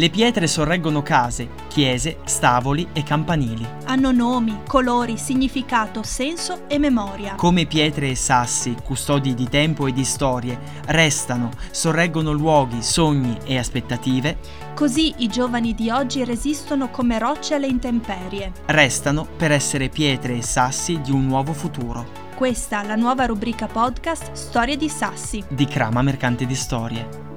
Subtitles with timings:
[0.00, 3.66] Le pietre sorreggono case, chiese, stavoli e campanili.
[3.84, 7.34] Hanno nomi, colori, significato, senso e memoria.
[7.34, 13.58] Come pietre e sassi, custodi di tempo e di storie, restano, sorreggono luoghi, sogni e
[13.58, 14.38] aspettative.
[14.74, 18.52] Così i giovani di oggi resistono come rocce alle intemperie.
[18.64, 22.28] Restano per essere pietre e sassi di un nuovo futuro.
[22.34, 27.29] Questa la nuova rubrica podcast Storie di Sassi di Crama Mercante di Storie.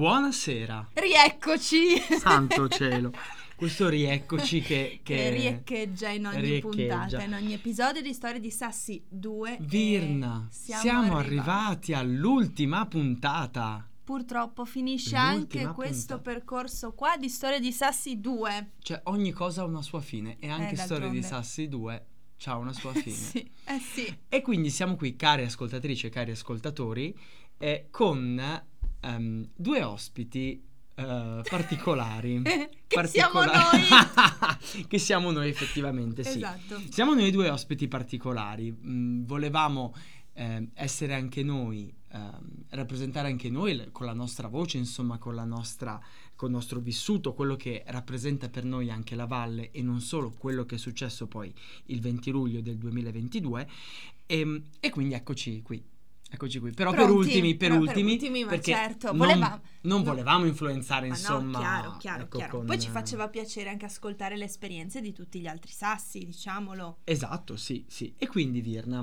[0.00, 0.92] Buonasera.
[0.94, 1.98] Rieccoci!
[2.18, 3.12] Santo cielo.
[3.54, 6.96] Questo rieccoci che, che, che riecheggia in ogni riecheggia.
[7.00, 9.58] puntata, in ogni episodio di Storie di Sassi 2.
[9.60, 11.92] Virna, siamo, siamo, arrivati.
[11.92, 13.86] arrivati all'ultima puntata.
[14.02, 16.30] Purtroppo finisce L'ultima anche questo puntata.
[16.38, 18.70] percorso qua di Storie di Sassi 2.
[18.80, 21.44] Cioè, ogni cosa ha una sua fine e anche Storie di d'altronde.
[21.44, 22.06] Sassi 2
[22.46, 23.14] ha una sua fine.
[23.14, 24.16] sì, eh sì.
[24.30, 27.14] E quindi siamo qui, cari ascoltatrici e cari ascoltatori,
[27.58, 28.62] eh, con
[29.00, 30.62] ehm, due ospiti
[30.94, 32.42] eh, particolari.
[32.42, 33.82] che siamo Particolari.
[33.88, 34.86] noi!
[34.88, 36.36] che siamo noi effettivamente, sì.
[36.38, 36.80] Esatto.
[36.90, 38.72] Siamo noi due ospiti particolari.
[38.72, 39.94] Mm, volevamo
[40.34, 45.34] ehm, essere anche noi, ehm, rappresentare anche noi l- con la nostra voce, insomma, con
[45.34, 46.00] la nostra
[46.40, 50.64] col nostro vissuto, quello che rappresenta per noi anche la valle e non solo quello
[50.64, 51.52] che è successo poi
[51.86, 53.68] il 20 luglio del 2022
[54.24, 55.84] e, e quindi eccoci qui.
[56.32, 57.16] Eccoci qui, però per Pronti?
[57.28, 60.04] ultimi, per Però per ultimi, ultimi, ma perché certo, non, voleva- non no.
[60.04, 61.58] volevamo influenzare, Ma insomma.
[61.58, 62.56] no, chiaro, chiaro, ecco, chiaro.
[62.58, 66.98] con- Poi ci faceva piacere anche ascoltare le esperienze di tutti gli altri sassi, diciamolo.
[67.04, 68.14] Esatto, sì, sì.
[68.16, 69.02] E quindi Virna,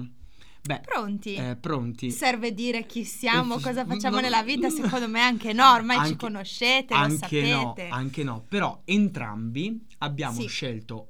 [0.63, 1.33] beh, Pronti?
[1.35, 2.11] eh, pronti?
[2.11, 4.69] Serve dire chi siamo, Eh, cosa facciamo no, nella vita?
[4.69, 9.85] Secondo me anche no, ormai ci Anche- conoscete, lo anche no, anche no, però entrambi
[9.97, 10.47] abbiamo Sì.
[10.47, 11.09] scelto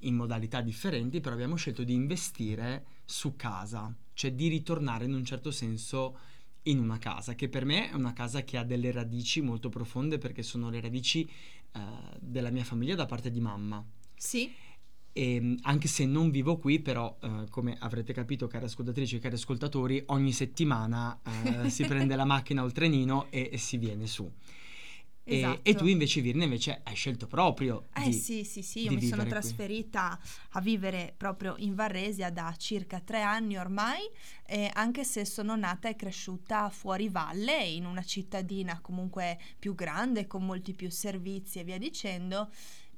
[0.00, 5.24] in modalità differenti, però abbiamo scelto di investire su casa, cioè di ritornare in un
[5.24, 6.18] certo senso
[6.64, 10.18] in una casa, che per me è una casa che ha delle radici molto profonde
[10.18, 11.28] perché sono le radici
[11.72, 11.80] eh,
[12.20, 13.84] della mia famiglia da parte di mamma.
[14.14, 14.52] Sì,
[15.14, 19.18] E, mh, anche se non vivo qui, però, eh, come avrete capito, cari ascoltatrici e
[19.18, 23.76] cari ascoltatori, ogni settimana eh, si prende la macchina o il trenino e, e si
[23.76, 24.30] viene su.
[25.24, 25.60] E- esatto.
[25.62, 28.12] E, tu invece, Virne, invece hai scelto proprio Eh di...
[28.12, 29.54] sì, sì, sì, io mi sono vivere qui.
[29.54, 30.18] trasferita
[30.50, 34.00] a vivere proprio in Varresia da circa tre anni ormai,
[34.46, 40.26] eh, anche se sono nata e cresciuta fuori valle, in una cittadina comunque più grande,
[40.26, 42.50] con molti più servizi e via dicendo.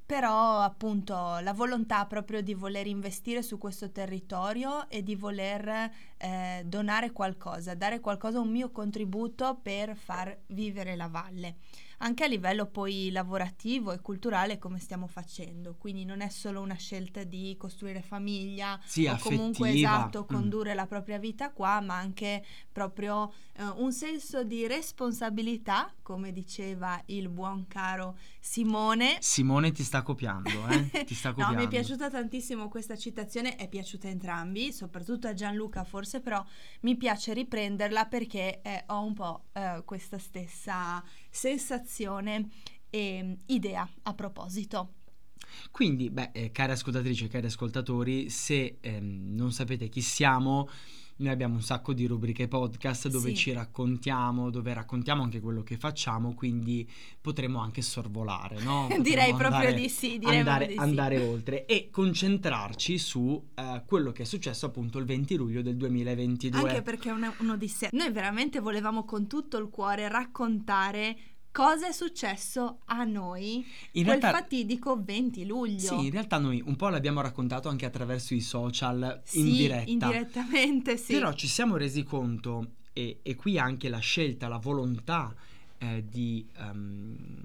[0.05, 6.61] Però appunto la volontà proprio di voler investire su questo territorio e di voler eh,
[6.63, 11.55] donare qualcosa, dare qualcosa, un mio contributo per far vivere la valle
[12.05, 15.75] anche a livello poi lavorativo e culturale come stiamo facendo.
[15.75, 19.89] Quindi non è solo una scelta di costruire famiglia Sì, o comunque affettiva.
[19.97, 20.27] esatto Mm.
[20.35, 27.01] condurre la propria vita qua, ma anche proprio eh, un senso di responsabilità, come diceva
[27.07, 29.17] il buon caro Simone.
[29.21, 31.03] Simone ti sta copiando, eh?
[31.05, 31.57] Ti sta No, copiando.
[31.57, 36.43] mi è piaciuta tantissimo questa citazione, è piaciuta a entrambi, soprattutto a Gianluca forse, però
[36.81, 41.03] mi piace riprenderla perché eh, ho un po' eh, questa stessa
[41.35, 42.49] sensazione
[42.89, 44.93] e idea a proposito.
[45.69, 50.67] Quindi, beh, eh, cari ascoltatrici e cari ascoltatori, se ehm, non sapete chi siamo,
[51.17, 53.35] noi abbiamo un sacco di rubriche podcast dove Sì.
[53.35, 56.89] ci raccontiamo, dove raccontiamo anche quello che facciamo, quindi
[57.21, 58.87] potremo anche sorvolare, no?
[59.01, 60.79] direi Potremo proprio andare- di sì, direi andare, proprio di sì.
[60.79, 65.77] andare oltre e concentrarci su eh, quello che è successo appunto il 20 luglio del
[65.77, 66.59] 2022.
[66.69, 67.89] Anche perché è una- un'odissea.
[67.93, 71.17] Noi veramente volevamo con tutto il cuore raccontare
[71.55, 75.79] cosa è successo a noi in quel realtà, fatidico 20 luglio.
[75.79, 79.89] sì, in realtà noi un po' l'abbiamo raccontato anche attraverso i social Sì, in diretta.
[79.89, 81.13] indirettamente, sì.
[81.13, 85.33] Però ci siamo resi conto, e, e qui anche la scelta, la volontà
[85.77, 87.43] eh, di, ehm,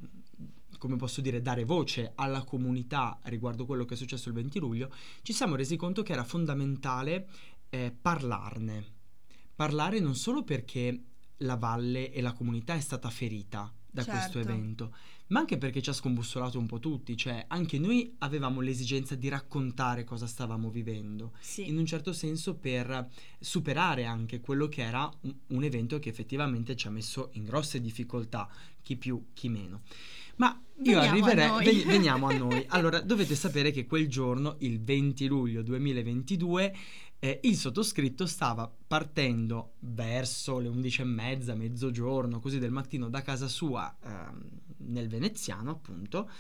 [0.76, 4.90] come posso dire, dare voce alla comunità riguardo quello che è successo il 20 luglio,
[5.22, 7.28] ci siamo resi conto che era fondamentale
[7.68, 8.84] eh, parlarne.
[9.54, 11.00] Parlare non solo perché
[11.36, 14.38] la valle e la comunità è stata ferita da questo Certo.
[14.38, 14.94] evento,
[15.28, 19.28] ma anche perché ci ha scombussolato un po' tutti, cioè anche noi avevamo l'esigenza di
[19.28, 21.68] raccontare cosa stavamo vivendo Sì.
[21.68, 23.08] in un certo senso per
[23.38, 27.80] superare anche quello che era un, un evento che effettivamente ci ha messo in grosse
[27.80, 28.48] difficoltà,
[28.82, 29.82] chi più, chi meno.
[30.36, 30.48] Ma
[30.82, 31.64] io Veniamo a arriverei, noi.
[31.64, 32.64] veni- veniamo a noi.
[32.70, 36.74] Allora, dovete sapere che quel giorno, il 20 luglio 2022,
[37.20, 43.22] eh, il sottoscritto stava partendo verso le 11 e mezza, mezzogiorno, così del mattino da
[43.22, 44.42] casa sua ehm,
[44.78, 46.30] nel veneziano, appunto,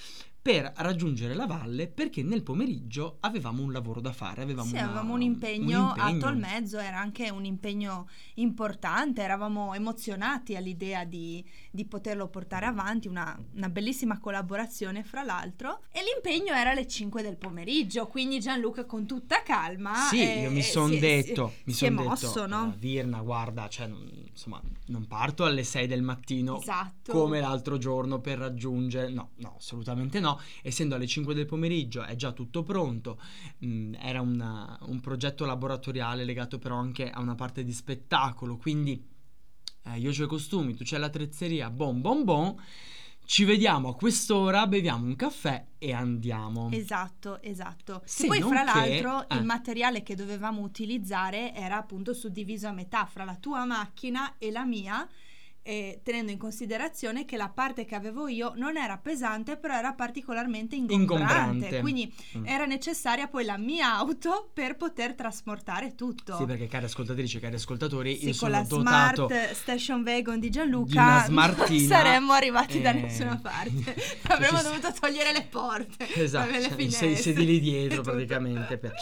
[0.42, 4.84] per raggiungere la valle perché nel pomeriggio avevamo un lavoro da fare, avevamo, Sì, una-
[4.84, 6.16] avevamo un impegno, un impegno.
[6.16, 12.66] atto al mezzo, era anche un impegno importante, eravamo emozionati all'idea di, di poterlo portare
[12.66, 15.82] avanti, una, una bellissima collaborazione fra l'altro.
[15.92, 19.94] E l'impegno era alle 5 del pomeriggio, quindi Gianluca con tutta calma...
[20.08, 22.72] Sì, eh, io mi eh, sono detto, si- mi si è son mosso, detto, no?
[22.72, 27.12] eh, Virna, guarda, cioè, non- insomma, non parto alle 6 del mattino Esatto.
[27.12, 30.29] come l'altro giorno per raggiungere, no, no, assolutamente no,
[30.62, 33.18] essendo alle 5 del pomeriggio è già tutto pronto,
[33.64, 39.02] Mm, era una- un progetto laboratoriale legato però anche a una parte di spettacolo, quindi
[39.84, 42.54] eh, io c'ho i costumi, tu c'hai l'attrezzeria, bon bon bon,
[43.24, 46.68] ci vediamo a quest'ora, beviamo un caffè e andiamo.
[46.72, 48.02] Esatto, esatto.
[48.04, 48.64] Se Poi, fra che-
[49.02, 49.36] l'altro, eh.
[49.36, 54.50] il materiale che dovevamo utilizzare era appunto suddiviso a metà fra la tua macchina e
[54.50, 55.08] la mia.
[55.70, 59.92] Eh, tenendo in considerazione che la parte che avevo io non era pesante, però era
[59.92, 61.12] particolarmente ingombrante.
[61.14, 61.80] Ingombrante.
[61.80, 62.44] Quindi Mm.
[62.46, 66.36] era necessaria poi la mia auto per poter trasportare tutto.
[66.36, 70.02] Sì, perché cari ascoltatrici e cari ascoltatori, Sì, io con sono la dotato Smart Station
[70.02, 71.54] Wagon di Gianluca di non
[71.86, 73.94] saremmo arrivati da eh, nessuna parte.
[73.94, 78.76] cioè, Avremmo dovuto togliere le porte, Esatto, le cioè, i sei sedili dietro praticamente.
[78.76, 78.94] per-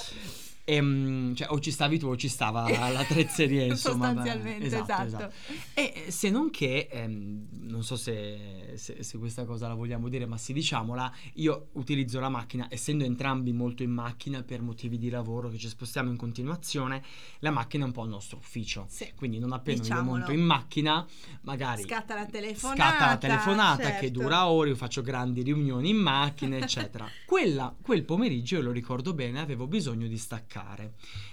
[0.70, 4.12] Ehm, cioè, o ci stavi tu o ci stava l'attrezzeria, insomma.
[4.12, 5.32] beh, Sostanzialmente, esatto.
[5.72, 10.10] E eh, se non che, ehm, non so se, se- se questa cosa la vogliamo
[10.10, 14.98] dire, ma sì, diciamola, io utilizzo la macchina, essendo entrambi molto in macchina per motivi
[14.98, 17.02] di lavoro che ci spostiamo in continuazione,
[17.38, 18.84] la macchina è un po' il nostro ufficio.
[18.90, 19.10] Sì.
[19.14, 20.18] Quindi non appena io Diciamolo.
[20.18, 21.06] monto in macchina,
[21.42, 22.82] magari Scatta la telefonata.
[22.82, 24.20] scatta la telefonata che certo.
[24.20, 27.08] dura ore, io faccio grandi riunioni in macchina, eccetera.
[27.24, 30.56] Quella, quel pomeriggio, io lo ricordo bene, avevo bisogno di staccare.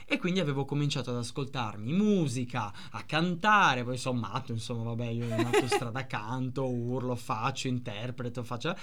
[0.06, 5.26] E quindi avevo cominciato ad ascoltarmi musica, a cantare, poi sono matto, insomma, vabbè, io
[5.26, 8.76] in autostrada canto, urlo, faccio, interpreto, faccio...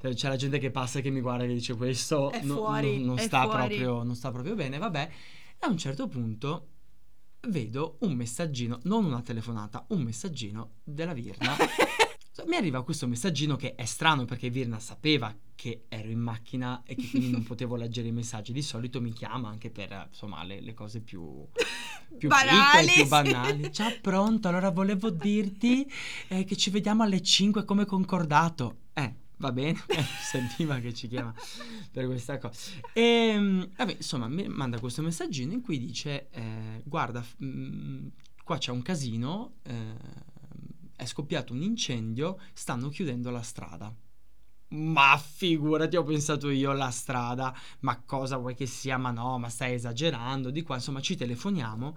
[0.00, 2.54] eh, C'è la gente che passa e che mi guarda e che dice questo no-
[2.54, 5.10] fuori, non, non sta fuori." proprio, non sta proprio bene, vabbè.
[5.58, 6.68] E a un certo punto
[7.48, 11.54] vedo un messaggino, non una telefonata, un messaggino della Virna.
[12.44, 16.94] Mi arriva questo messaggino che è strano perché Virna sapeva che ero in macchina e
[16.94, 18.52] che quindi non potevo leggere i messaggi.
[18.52, 21.46] Di solito mi chiama anche per insomma le, le cose più,
[22.18, 23.72] più Banali, piccole, più banali.
[23.72, 24.48] Ciao, pronto.
[24.48, 25.90] Allora volevo dirti
[26.28, 28.80] eh, che ci vediamo alle 5 come concordato.
[28.92, 31.34] Eh, va bene, eh, sentiva che ci chiama
[31.90, 32.72] per questa cosa.
[32.92, 38.06] E vabbè, insomma, mi manda questo messaggino in cui dice: eh, Guarda, f- mm,
[38.44, 39.54] qua c'è un casino.
[39.62, 40.34] eh,
[40.96, 43.94] è scoppiato un incendio, stanno chiudendo la strada.
[44.68, 48.98] Ma figurati, ho pensato io la strada, ma cosa vuoi che sia?
[48.98, 50.50] Ma no, ma stai esagerando.
[50.50, 51.96] Di qua, insomma, ci telefoniamo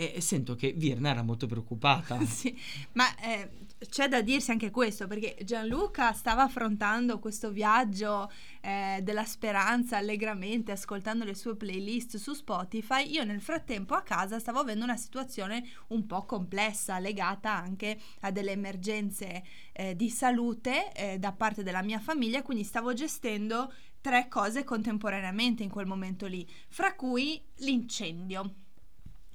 [0.00, 2.18] e, sento che Virna era molto preoccupata.
[2.30, 2.56] Sì,
[2.92, 3.50] ma eh,
[3.90, 8.30] c'è da dirsi anche questo perché Gianluca stava affrontando questo viaggio
[8.60, 13.10] eh, della speranza allegramente ascoltando le sue playlist su Spotify.
[13.10, 18.30] Io nel frattempo a casa stavo avendo una situazione un po' complessa legata anche a
[18.30, 19.42] delle emergenze
[19.72, 23.70] eh, di salute eh, da parte della mia famiglia, quindi stavo gestendo
[24.00, 28.54] tre cose contemporaneamente in quel momento lì, fra cui l'incendio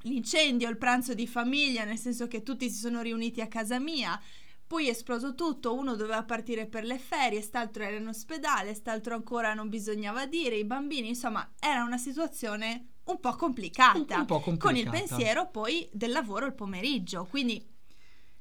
[0.05, 4.19] l'incendio, il pranzo di famiglia, nel senso che tutti si sono riuniti a casa mia.
[4.67, 9.13] Poi è esploso tutto, uno doveva partire per le ferie, st'altro era in ospedale, st'altro
[9.13, 14.15] ancora non bisognava dire, i bambini, insomma, era una situazione un po' complicata.
[14.15, 14.73] Un, un po' complicata.
[14.73, 17.63] Con il pensiero poi del lavoro il pomeriggio, quindi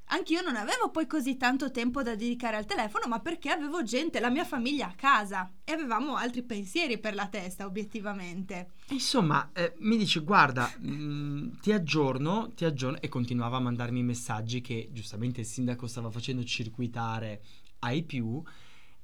[0.06, 4.20] anch'io non avevo poi così tanto tempo da dedicare al telefono, ma perché avevo gente,
[4.20, 8.72] la mia famiglia a casa e avevamo altri pensieri per la testa, obiettivamente.
[8.88, 14.60] Insomma, eh, mi dice, guarda, mh, ti aggiorno, ti aggiorno, e continuava a mandarmi messaggi
[14.60, 17.42] che giustamente il sindaco stava facendo circuitare
[17.80, 18.42] ai più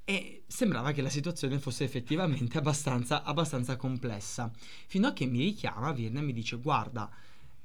[0.04, 4.50] e sembrava che la situazione fosse effettivamente abbastanza, abbastanza complessa.
[4.86, 7.08] Fino a che mi richiama Virna e mi dice, guarda,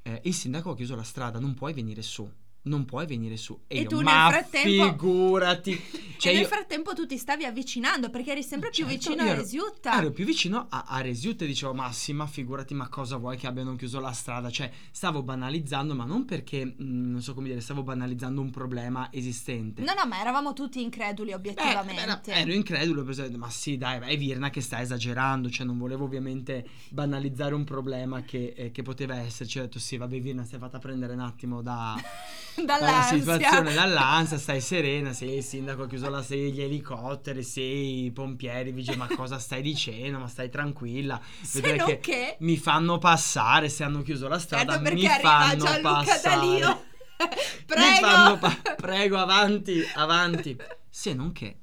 [0.04, 2.30] eh, il sindaco ha chiuso la strada, non puoi venire su.
[2.66, 3.60] Non puoi venire su.
[3.68, 5.82] E, E io, tu nel frattempo- figurati.
[6.18, 9.24] Cioè e nel io- frattempo tu ti stavi avvicinando perché eri sempre più Certo, vicino
[9.24, 9.98] io a ero- Resiutta.
[9.98, 13.38] Ero più vicino a, a Resiut e dicevo, ma sì, ma figurati, ma cosa vuoi
[13.38, 14.50] che abbiano chiuso la strada?
[14.50, 16.74] Cioè, stavo banalizzando, ma non perché, mh,
[17.12, 19.84] non so come dire, stavo banalizzando un problema esistente.
[19.84, 22.02] No, no, ma eravamo tutti increduli Eh, obiettivamente.
[22.02, 23.06] era- ero incredulo,
[23.38, 28.22] ma sì, dai, è Virna che sta esagerando, cioè non volevo ovviamente banalizzare un problema
[28.24, 29.60] che, eh, che poteva esserci.
[29.60, 31.96] Ho detto, sì, vabbè, Virna, stai fatta prendere un attimo da,
[32.64, 33.18] dalla Dall'ansia.
[33.18, 38.12] situazione, dall'ansia, stai serena, se il sindaco ha chiuso la sede, gli elicotteri, se i
[38.12, 40.20] pompieri, vigili, ma cosa stai dicendo?
[40.20, 41.20] Ma stai tranquilla.
[41.42, 42.38] Se Vedrai non che che...
[42.40, 46.36] mi fanno passare se hanno chiuso la strada, Certo mi fanno Gianluca passare.
[46.38, 46.84] D'Alio.
[47.18, 48.06] Mi Prego.
[48.06, 50.58] fanno pa- prego, avanti, avanti.
[50.90, 51.60] Se non che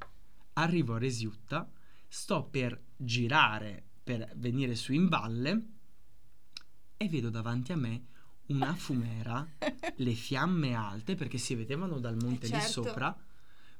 [0.54, 1.70] arrivo a Resiutta
[2.08, 5.62] sto per girare per venire su in valle
[6.96, 8.04] e vedo davanti a me
[8.52, 9.46] una fumera,
[9.96, 12.64] le fiamme alte perché si vedevano dal monte certo.
[12.64, 13.16] lì sopra,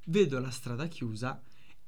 [0.07, 1.41] vedo la strada chiusa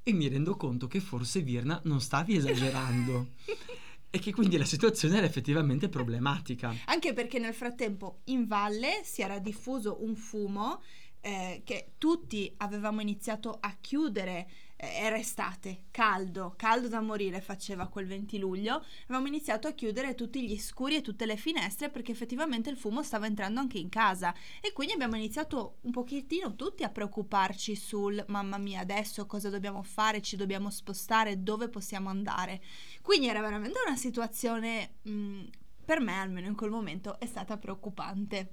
[0.03, 3.31] e mi rendo conto che forse Virna non stavi esagerando
[4.11, 6.73] e che quindi la situazione era effettivamente problematica.
[6.85, 10.83] Anche perché nel frattempo in valle si era diffuso un fumo
[11.21, 17.87] eh, che tutti avevamo iniziato a chiudere eh, era estate, caldo, caldo da morire faceva
[17.87, 22.13] quel 20 luglio, avevamo iniziato a chiudere tutti gli scuri e tutte le finestre perché
[22.13, 26.83] effettivamente il fumo stava entrando anche in casa e quindi abbiamo iniziato un pochettino tutti
[26.83, 32.61] a preoccuparci sul mamma mia adesso cosa dobbiamo fare, ci dobbiamo spostare, dove possiamo andare.
[33.01, 35.43] Quindi era veramente una situazione, mh, mm,
[35.85, 38.51] per me almeno in quel momento, è stata preoccupante.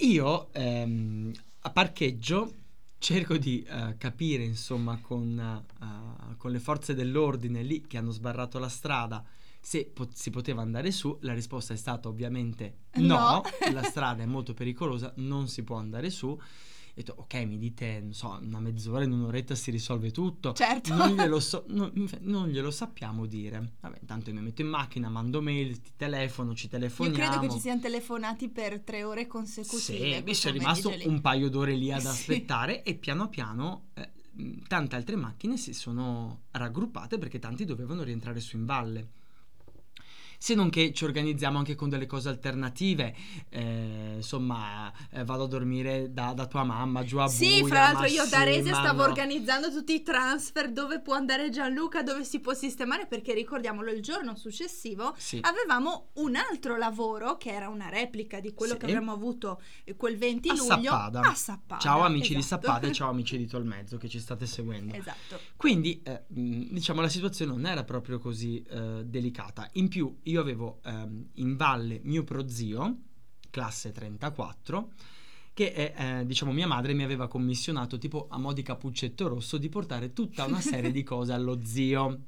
[0.00, 2.63] Io ehm, a parcheggio
[3.04, 8.58] cerco di uh, capire, insomma, con, uh, con, le forze dell'ordine lì che hanno sbarrato
[8.58, 9.22] la strada
[9.60, 11.14] se po- si poteva andare su.
[11.20, 13.42] La risposta è stata ovviamente no, no.
[13.72, 16.34] la strada è molto pericolosa, non si può andare su
[16.94, 20.52] ho detto, ok, mi dite, non so, una mezz'ora, in un'oretta si risolve tutto.
[20.52, 20.94] Certo.
[20.94, 23.72] Non glielo, so, non, non glielo sappiamo dire.
[23.80, 27.18] Vabbè, intanto io mi metto in macchina, mando mail, ti telefono, ci telefoniamo.
[27.18, 30.16] Io credo che ci siano telefonati per tre ore consecutive.
[30.18, 32.06] Sì, mi sono rimasto un paio d'ore lì ad sì.
[32.06, 33.86] aspettare e piano piano...
[33.94, 34.10] Eh,
[34.66, 39.08] tante altre macchine si sono raggruppate perché tanti dovevano rientrare su in valle
[40.44, 43.14] se non che ci organizziamo anche con delle cose alternative,
[43.48, 47.78] eh, insomma eh, vado a dormire da, da, tua mamma giù a Sì, buia, fra
[47.78, 52.40] l'altro io da Resia stavo organizzando tutti i transfer dove può andare Gianluca, dove si
[52.40, 55.40] può sistemare, perché ricordiamolo il giorno successivo sì.
[55.40, 58.80] avevamo un altro lavoro che era una replica di quello sì.
[58.80, 59.62] che avremmo avuto
[59.96, 61.20] quel 20 a luglio Sappada.
[61.20, 61.80] a Sappada.
[61.80, 62.36] Ciao amici esatto.
[62.36, 64.92] di Sappada e ciao amici di Tolmezzo che ci state seguendo.
[64.92, 65.40] Esatto.
[65.56, 69.70] Quindi eh, diciamo la situazione non era proprio così eh, delicata.
[69.72, 72.96] In più io avevo ehm, in valle mio prozio,
[73.50, 74.92] classe 34,
[75.52, 79.56] che è, eh, diciamo, mia madre mi aveva commissionato tipo a mo' di cappuccetto rosso
[79.56, 82.26] di portare tutta una serie di cose allo zio.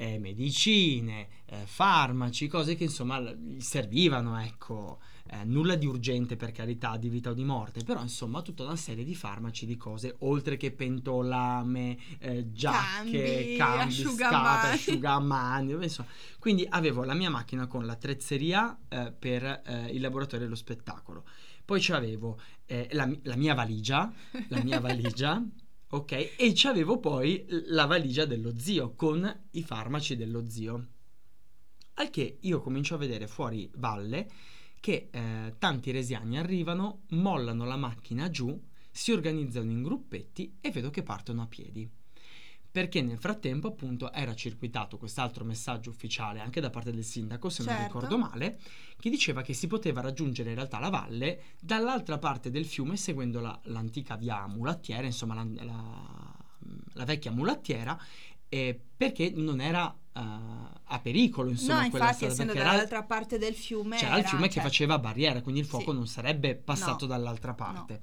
[0.00, 5.00] Eh, medicine, eh, farmaci, cose che insomma gli servivano, ecco
[5.30, 8.76] eh, nulla di urgente per carità, di vita o di morte, però insomma tutta una
[8.76, 14.58] serie di farmaci, di cose, oltre che pentolame, eh, giacche, cambi, cambi asciugamani.
[14.58, 16.08] Scate, asciugamani, insomma.
[16.38, 21.24] Quindi avevo la mia macchina con l'attrezzeria eh, per eh, il laboratorio dello spettacolo.
[21.64, 24.10] Poi c'avevo eh, la, la mia valigia,
[24.48, 25.42] la mia valigia
[25.90, 26.12] ok?
[26.12, 30.86] E c'avevo poi la valigia dello zio con i farmaci dello zio.
[31.94, 34.30] Al che io comincio a vedere fuori valle
[34.80, 40.90] che eh, tanti resiani arrivano, mollano la macchina giù, si organizzano in gruppetti e vedo
[40.90, 41.88] che partono a piedi.
[42.70, 47.62] Perché nel frattempo, appunto, era circuitato quest'altro messaggio ufficiale anche da parte del sindaco, se
[47.62, 47.72] certo.
[47.72, 48.60] non ricordo male,
[48.98, 53.40] che diceva che si poteva raggiungere in realtà la valle dall'altra parte del fiume seguendo
[53.40, 56.36] la, l'antica via mulattiera, insomma, la, la,
[56.92, 57.98] la vecchia mulattiera,
[58.48, 64.12] eh, perché non era a pericolo insomma no infatti essendo dall'altra parte del fiume c'era
[64.12, 64.52] era, il fiume cioè...
[64.54, 65.96] che faceva barriera quindi il fuoco sì.
[65.96, 67.12] non sarebbe passato no.
[67.12, 68.00] dall'altra parte no.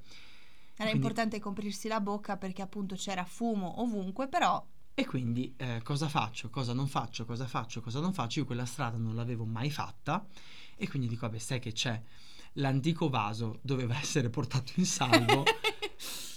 [0.75, 0.95] era quindi...
[0.95, 4.63] importante coprirsi la bocca perché appunto c'era fumo ovunque però
[4.97, 8.65] e quindi eh, cosa faccio, cosa non faccio, cosa faccio, cosa non faccio io quella
[8.65, 10.25] strada non l'avevo mai fatta
[10.77, 12.01] e quindi dico vabbè sai che c'è
[12.53, 15.43] l'antico vaso doveva essere portato in salvo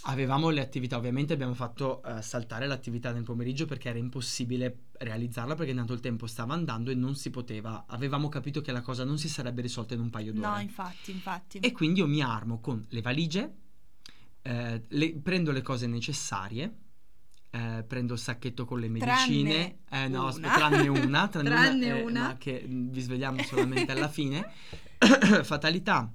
[0.03, 5.55] Avevamo le attività, ovviamente abbiamo fatto uh, saltare l'attività nel pomeriggio perché era impossibile realizzarla
[5.55, 7.85] perché tanto il tempo stava andando e non si poteva.
[7.87, 10.47] Avevamo capito che la cosa non si sarebbe risolta in un paio d'ore.
[10.47, 11.59] No, infatti, infatti.
[11.59, 13.53] E quindi io mi armo con le valigie,
[14.41, 16.77] eh, le, prendo le cose necessarie.
[17.51, 20.29] Eh, prendo il sacchetto con le medicine, tranne eh, no, una.
[20.29, 22.37] Aspetta, tranne una, tranne, tranne una, eh, una.
[22.37, 24.51] che vi svegliamo solamente alla fine.
[25.43, 26.11] fatalità,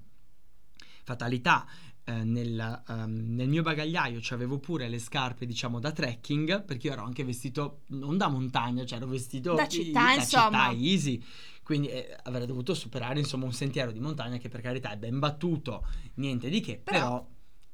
[1.03, 1.67] fatalità,
[2.05, 6.93] eh, nel, um, nel, mio bagagliaio c'avevo pure le scarpe, diciamo, da trekking, perché io
[6.93, 10.71] ero anche vestito non da montagna, cioè ero vestito da città, i, insomma.
[10.71, 11.23] città easy.
[11.63, 15.19] Quindi eh, avrei dovuto superare, insomma, un sentiero di montagna che per carità è ben
[15.19, 17.27] battuto, niente di che, però, però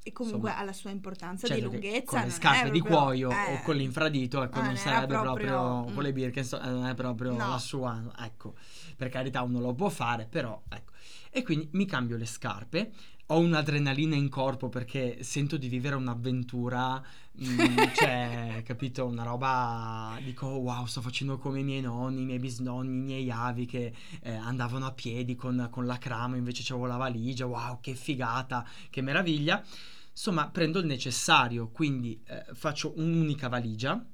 [0.02, 2.16] e comunque insomma, ha la sua importanza certo di lunghezza.
[2.16, 5.94] Con le scarpe di cuoio eh, o con l'infradito, ecco, ah, non sarebbe proprio, proprio,
[5.94, 7.48] con le Birkenstock, non è proprio no.
[7.48, 8.54] la sua, ecco,
[8.96, 10.92] per carità uno lo può fare, però ecco.
[11.30, 12.92] E quindi mi cambio le scarpe,
[13.32, 17.00] ho un'adrenalina in corpo perché sento di vivere un'avventura,
[17.32, 22.24] mh, mm, cioè, capito, una roba, dico wow, sto facendo come i miei nonni, i
[22.24, 26.62] miei bisnonni, i miei avi che eh, andavano a piedi con, con la crama, invece
[26.64, 29.64] c'avevo la valigia, wow, che figata, che meraviglia.
[30.10, 34.04] Insomma, prendo il necessario, quindi eh, faccio un'unica valigia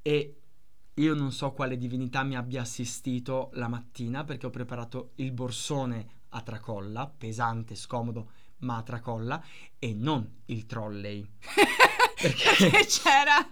[0.00, 0.40] e
[0.94, 6.14] io non so quale divinità mi abbia assistito la mattina perché ho preparato il borsone
[6.30, 9.42] a tracolla, pesante, scomodo, ma tracolla,
[9.78, 11.26] e non il trolley.
[12.20, 13.46] perché, perché c'era.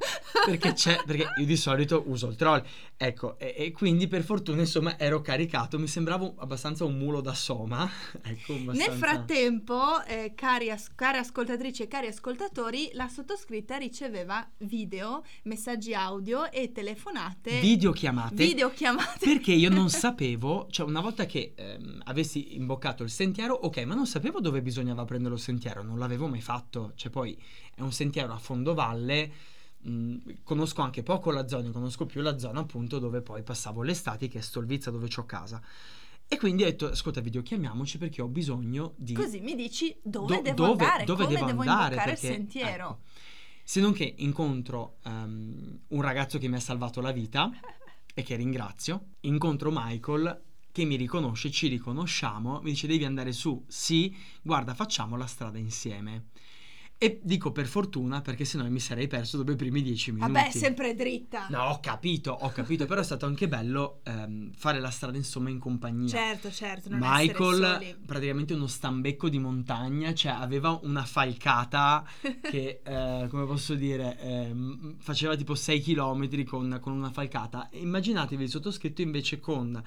[0.44, 2.62] perché c'è perché io di solito uso il troll.
[2.96, 5.78] Ecco e, e, quindi per fortuna insomma ero caricato.
[5.78, 7.90] Mi sembrava abbastanza un mulo da soma.
[8.26, 8.90] Ecco, abbastanza...
[8.90, 15.92] nel frattempo eh, cari, as- cari ascoltatrici e cari ascoltatori la sottoscritta riceveva video messaggi
[15.92, 17.60] audio e telefonate.
[17.60, 18.34] Videochiamate.
[18.34, 19.24] Videochiamate.
[19.24, 23.94] Perché io non sapevo cioè una volta che ehm, avessi imboccato il sentiero ok ma
[23.94, 26.92] non sapevo dove bisognava prendere lo sentiero non l'avevo mai fatto.
[26.94, 27.38] Cioè poi
[27.74, 29.32] è un sentiero a fondovalle.
[30.42, 34.38] Conosco anche poco la zona, conosco più la zona appunto dove poi passavo l'estate, che
[34.38, 35.60] è Stolvizza, dove ho casa.
[36.26, 39.12] E quindi ho detto, ascolta, videochiamiamoci perché ho bisogno di...
[39.12, 42.18] Così mi dici dove do, devo dove, andare, dove come devo, devo andare perché, il
[42.18, 42.84] sentiero.
[42.84, 43.00] Ecco,
[43.62, 47.50] se non che incontro um, un ragazzo che mi ha salvato la vita
[48.14, 50.42] e che ringrazio, incontro Michael
[50.72, 55.58] che mi riconosce, ci riconosciamo, mi dice devi andare su, sì, guarda facciamo la strada
[55.58, 56.28] insieme.
[56.96, 60.32] E dico per fortuna perché sennò mi sarei perso dopo i primi dieci minuti.
[60.32, 61.48] Vabbè, sempre dritta.
[61.50, 65.50] No, ho capito, ho capito, però è stato anche bello ehm, fare la strada insomma
[65.50, 66.08] in compagnia.
[66.08, 66.88] Certo, certo.
[66.92, 72.04] Michael, praticamente uno stambecco di montagna, cioè aveva una falcata
[72.40, 74.54] che, eh, come posso dire, eh,
[74.98, 77.68] faceva tipo 6 km con, con una falcata.
[77.72, 79.82] Immaginatevi il sottoscritto invece con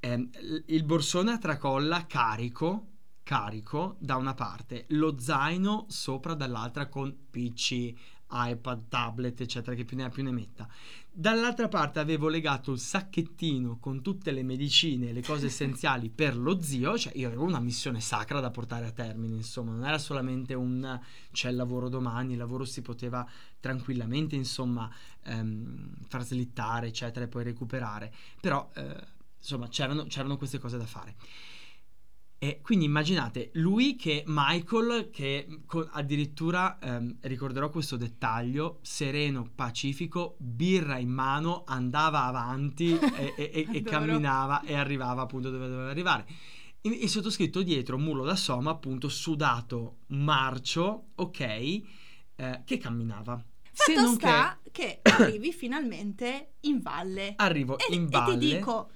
[0.00, 0.28] eh,
[0.66, 2.92] il borsone a tracolla carico
[3.24, 7.92] carico da una parte, lo zaino sopra dall'altra con PC,
[8.30, 10.68] iPad, tablet, eccetera, che più ne ha più ne metta.
[11.10, 16.36] Dall'altra parte avevo legato il sacchettino con tutte le medicine e le cose essenziali per
[16.36, 19.98] lo zio, cioè io avevo una missione sacra da portare a termine, insomma, non era
[19.98, 21.00] solamente un
[21.32, 23.26] c'è il lavoro domani, il lavoro si poteva
[23.58, 24.90] tranquillamente, insomma,
[25.22, 29.06] ehm, far slittare, eccetera, e poi recuperare, però, eh,
[29.38, 31.14] insomma, c'erano, c'erano queste cose da fare.
[32.44, 40.36] E quindi immaginate lui che Michael, che con, addirittura ehm, ricorderò questo dettaglio, sereno, pacifico,
[40.36, 46.26] birra in mano, andava avanti e, e, e camminava e arrivava appunto dove doveva arrivare.
[46.82, 51.82] Il sottoscritto dietro, mulo da soma, appunto sudato, marcio, ok, eh,
[52.62, 53.42] che camminava.
[53.72, 55.00] Fatto Se non sta che...
[55.00, 57.32] che arrivi finalmente in valle.
[57.36, 58.34] Arrivo e, in valle.
[58.34, 58.90] E ti dico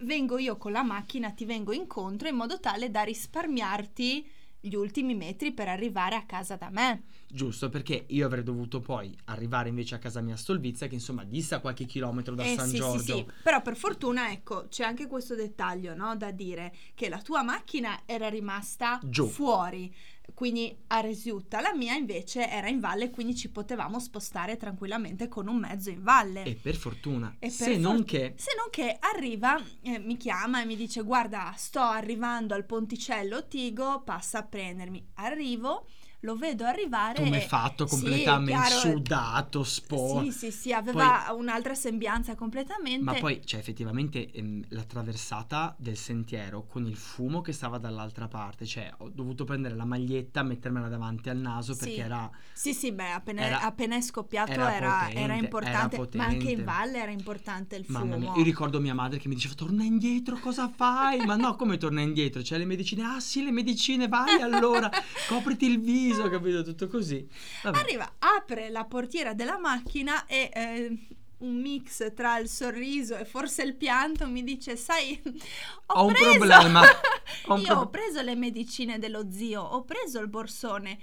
[0.00, 4.26] vengo io con la macchina, ti vengo incontro in modo tale da risparmiarti
[4.62, 7.04] gli ultimi metri per arrivare a casa da me.
[7.26, 11.24] Giusto, perché io avrei dovuto poi arrivare invece a casa mia a Stolvizza, che insomma
[11.24, 13.16] dista qualche chilometro da eh, San sì, Giorgio.
[13.16, 16.16] Sì, sì, però per fortuna, ecco, c'è anche questo dettaglio, no?
[16.16, 19.26] Da dire che la tua macchina era rimasta Giù.
[19.26, 19.94] fuori
[20.34, 21.60] quindi a Resiutta.
[21.60, 26.02] La mia invece era in valle, quindi ci potevamo spostare tranquillamente con un mezzo in
[26.02, 26.44] valle.
[26.44, 27.36] E per fortuna.
[27.38, 28.34] E se, per non for- che...
[28.36, 33.46] se non che arriva, eh, mi chiama e mi dice guarda sto arrivando al ponticello
[33.46, 35.10] Tigo, passa a prendermi.
[35.14, 35.86] Arrivo
[36.20, 37.22] lo vedo arrivare.
[37.22, 40.24] Come fatto completamente sì, sudato, sporco.
[40.24, 43.02] Sì, sì, sì, aveva poi, un'altra sembianza completamente.
[43.02, 48.28] Ma poi, cioè, effettivamente ehm, la traversata del sentiero con il fumo che stava dall'altra
[48.28, 52.00] parte, cioè, ho dovuto prendere la maglietta, mettermela davanti al naso perché sì.
[52.00, 52.30] era.
[52.52, 56.24] Sì, sì, beh, appena, era, appena è scoppiato era, era, potente, era importante, era ma
[56.24, 58.18] anche in valle era importante il Mamma fumo.
[58.18, 61.24] Mia, io ricordo mia madre che mi diceva torna indietro, cosa fai?
[61.24, 62.42] ma no, come torna indietro?
[62.42, 64.90] C'è le medicine, ah sì, le medicine, vai allora,
[65.26, 66.62] copriti il viso viso, capito?
[66.62, 67.28] Tutto così.
[67.62, 67.78] Vabbè.
[67.78, 70.98] Arriva, apre la portiera della macchina e eh,
[71.38, 75.20] un mix tra il sorriso e forse il pianto mi dice, sai,
[75.86, 76.30] ho, ho preso...
[76.30, 76.82] un problema.
[77.46, 77.76] Ho un Io pro...
[77.76, 80.98] ho preso le medicine dello zio, ho preso il borsone,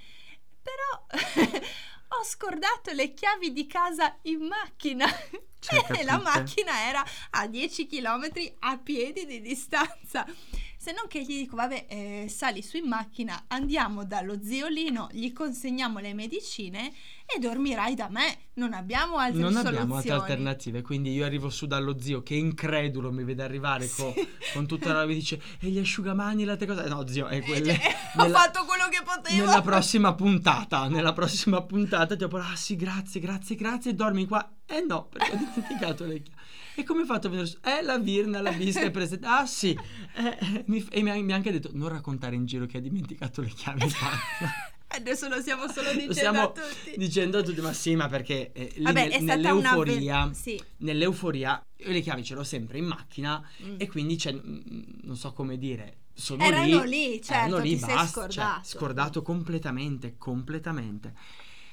[0.62, 1.06] però...
[2.10, 5.06] ho scordato le chiavi di casa in macchina
[5.98, 10.26] e la macchina era a 10 km a piedi di distanza
[10.88, 15.34] se non che gli dico, vabbè, eh, sali su in macchina, andiamo dallo ziolino, gli
[15.34, 16.94] consegniamo le medicine
[17.26, 18.38] e dormirai da me.
[18.54, 19.64] Non abbiamo altre non soluzioni.
[19.64, 23.86] Non abbiamo altre alternative, quindi io arrivo su dallo zio che incredulo mi vede arrivare
[23.86, 24.02] sì.
[24.02, 24.14] con,
[24.54, 25.06] con, tutta la...
[25.06, 26.88] mi dice, e gli asciugamani, le altre cose...
[26.88, 27.74] No, zio, è quelle...
[27.74, 29.44] Eh, cioè, ho fatto quello che potevo.
[29.44, 34.50] Nella prossima puntata, nella prossima puntata ti ho ah sì, grazie, grazie, grazie, dormi qua.
[34.66, 36.37] Eh no, perché ho dimenticato le chiavi.
[36.80, 37.58] E come hai fatto a venire su?
[37.64, 39.26] Eh, la Virna, la Bisca è presente.
[39.26, 39.76] Ah, sì.
[40.18, 42.84] Eh, mi, e mi ha, mi ha, anche detto, non raccontare in giro che hai
[42.84, 43.92] dimenticato le chiavi in
[44.88, 46.98] Adesso lo stiamo solo dicendo stiamo a tutti.
[46.98, 50.34] dicendo a tutti, ma sì, ma perché eh, Vabbè, nel, nell'euforia, una...
[50.34, 50.60] sì.
[50.78, 53.76] nell'euforia, io le chiavi ce l'ho sempre in macchina mm.
[53.78, 54.62] e quindi c'è, mm,
[55.04, 58.32] non so come dire, sono erano lì, lì certo, erano lì, ti basta, sei scordato.
[58.32, 61.14] Cioè, scordato completamente, completamente.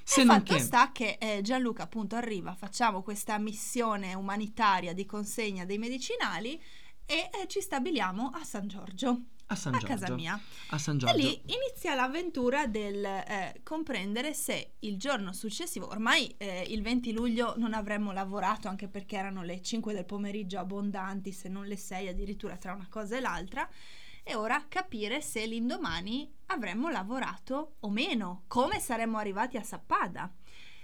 [0.05, 4.93] Se e non fatto che- sta che eh, Gianluca appunto arriva, facciamo questa missione umanitaria
[4.93, 6.61] di consegna dei medicinali
[7.07, 9.95] e eh, ci stabiliamo a San Giorgio, a San a Giorgio.
[9.99, 10.41] casa mia.
[10.69, 11.17] A San E Giorgio.
[11.17, 17.55] lì inizia l'avventura del eh, comprendere se il giorno successivo, ormai eh, il 20 luglio
[17.59, 22.09] non avremmo lavorato anche perché erano le 5 del pomeriggio abbondanti, se non le 6
[22.09, 23.69] addirittura tra una cosa e l'altra,
[24.27, 30.33] e ora capire se l'indomani avremmo lavorato o meno, come saremmo arrivati a Sappada.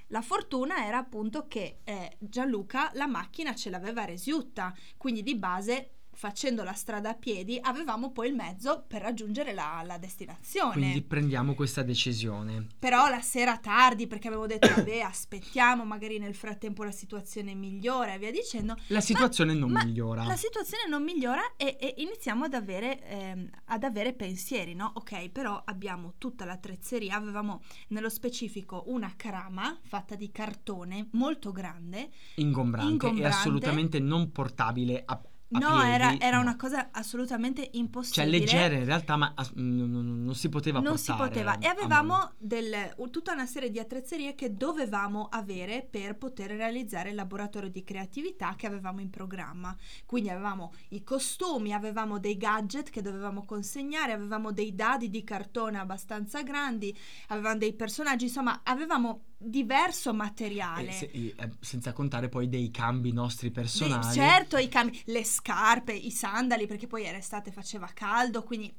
[0.09, 6.00] La fortuna era appunto che eh, Gianluca la macchina ce l'aveva resiutta, quindi di base
[6.21, 10.73] facendo la strada a piedi avevamo poi il mezzo per raggiungere la, la destinazione.
[10.75, 12.67] Quindi prendiamo questa decisione.
[12.79, 18.13] Però la sera tardi, perché avevo detto, vabbè, aspettiamo, magari nel frattempo la situazione migliora
[18.13, 18.77] e via dicendo.
[18.89, 20.25] La situazione non ma migliora.
[20.25, 24.93] La situazione non migliora e, e iniziamo ad avere, ehm, ad avere pensieri, no?
[24.97, 32.11] Ok, però abbiamo tutta l'attrezzeria, avevamo nello specifico una crama fatta di cartone molto grande.
[32.35, 33.23] ingombrante, ingombrante.
[33.23, 35.19] e assolutamente non portabile a
[35.51, 36.43] No, era, era no.
[36.43, 38.39] una cosa assolutamente Cioè impossibile.
[38.39, 41.79] leggera in realtà, ma as- non, non- non si poteva non si poteva e mano.
[41.81, 47.69] avevamo del- tutta una serie di attrezzerie che dovevamo avere per poter realizzare il laboratorio
[47.69, 49.77] di creatività che avevamo in programma.
[50.07, 55.79] Quindi avevamo i costumi, avevamo dei gadget che dovevamo consegnare, avevamo dei dadi di cartone
[55.79, 56.97] abbastanza grandi,
[57.29, 60.89] avevamo dei personaggi, insomma, avevamo diverso materiale.
[60.89, 64.13] E se- eh, senza contare poi dei cambi nostri personali.
[64.15, 68.73] certo, i cambi, le scarpe, i sandali, perché poi era estate, faceva caldo, quindi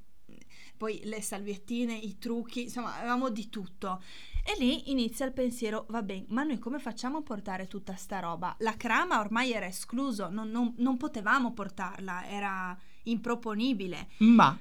[0.78, 4.02] poi le salviettine, i trucchi, insomma, avevamo di tutto.
[4.44, 8.56] E lì inizia il pensiero, vabbè, ma noi come facciamo a portare tutta sta roba?
[8.60, 14.10] La crama ormai era escluso, non, non- non potevamo portarla, era improponibile.
[14.20, 14.58] Ma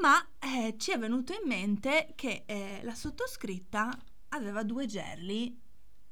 [0.00, 3.90] Ma eh, ci è venuto in mente che eh, la sottoscritta
[4.36, 5.58] aveva due gerli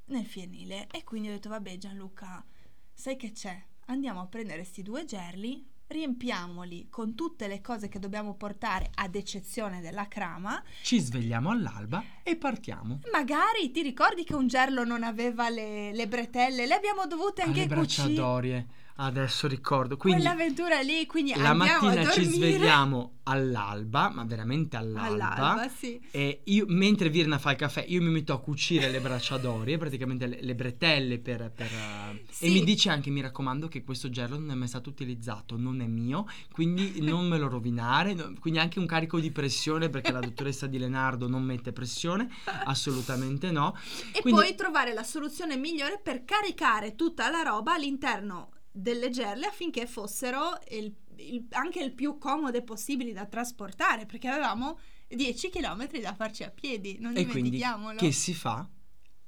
[0.06, 2.44] nel fienile e quindi ho detto vabbè Gianluca,
[2.92, 3.62] sai che c'è?
[3.86, 9.14] Andiamo a prendere questi due gerli, riempiamoli con tutte le cose che dobbiamo portare ad
[9.14, 10.62] eccezione della crama.
[10.82, 13.00] ci svegliamo all'alba e partiamo.
[13.12, 16.66] Magari ti ricordi che un gerlo non aveva le, le bretelle?
[16.66, 17.74] Le abbiamo dovute anche cucire.
[17.74, 18.66] bracciadorie.
[18.96, 19.96] Adesso ricordo.
[19.96, 25.32] Quindi Quell'avventura lì, quindi la mattina ci svegliamo all'alba, ma veramente all'alba.
[25.34, 26.00] all'alba, sì.
[26.12, 30.26] E io, mentre Virna fa il caffè, io mi metto a cucire le bracciadorie, praticamente
[30.26, 31.50] le, le bretelle per...
[31.52, 32.44] per, eh, Sì.
[32.46, 35.80] E mi dice anche, mi raccomando, che questo gerlo non è mai stato utilizzato, non
[35.80, 38.14] è mio, quindi non me lo rovinare.
[38.14, 42.28] no- quindi anche un carico di pressione, perché la dottoressa Di Lenardo non mette pressione,
[42.64, 43.76] assolutamente no.
[44.12, 49.46] E Quindi- poi trovare la soluzione migliore per caricare tutta la roba all'interno delle gerle
[49.46, 56.00] affinché fossero il- il- anche il più comode possibili da trasportare, perché avevamo 10 km
[56.00, 57.96] da farci a piedi, non E quindi dimentichiamolo.
[57.98, 58.68] che si fa?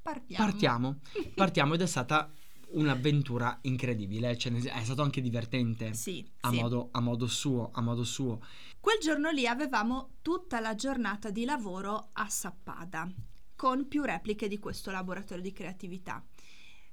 [0.03, 0.45] Partiamo.
[0.45, 0.99] Partiamo.
[1.37, 2.29] Partiamo ed è stata
[2.71, 5.95] un'avventura incredibile, cioè, è stato anche divertente.
[5.95, 6.57] Sì, A, sì.
[6.61, 8.41] modo, a modo suo, a modo suo.
[8.81, 13.09] Quel giorno lì avevamo tutta la giornata di lavoro a Sappada,
[13.55, 16.21] con più repliche di questo laboratorio di creatività.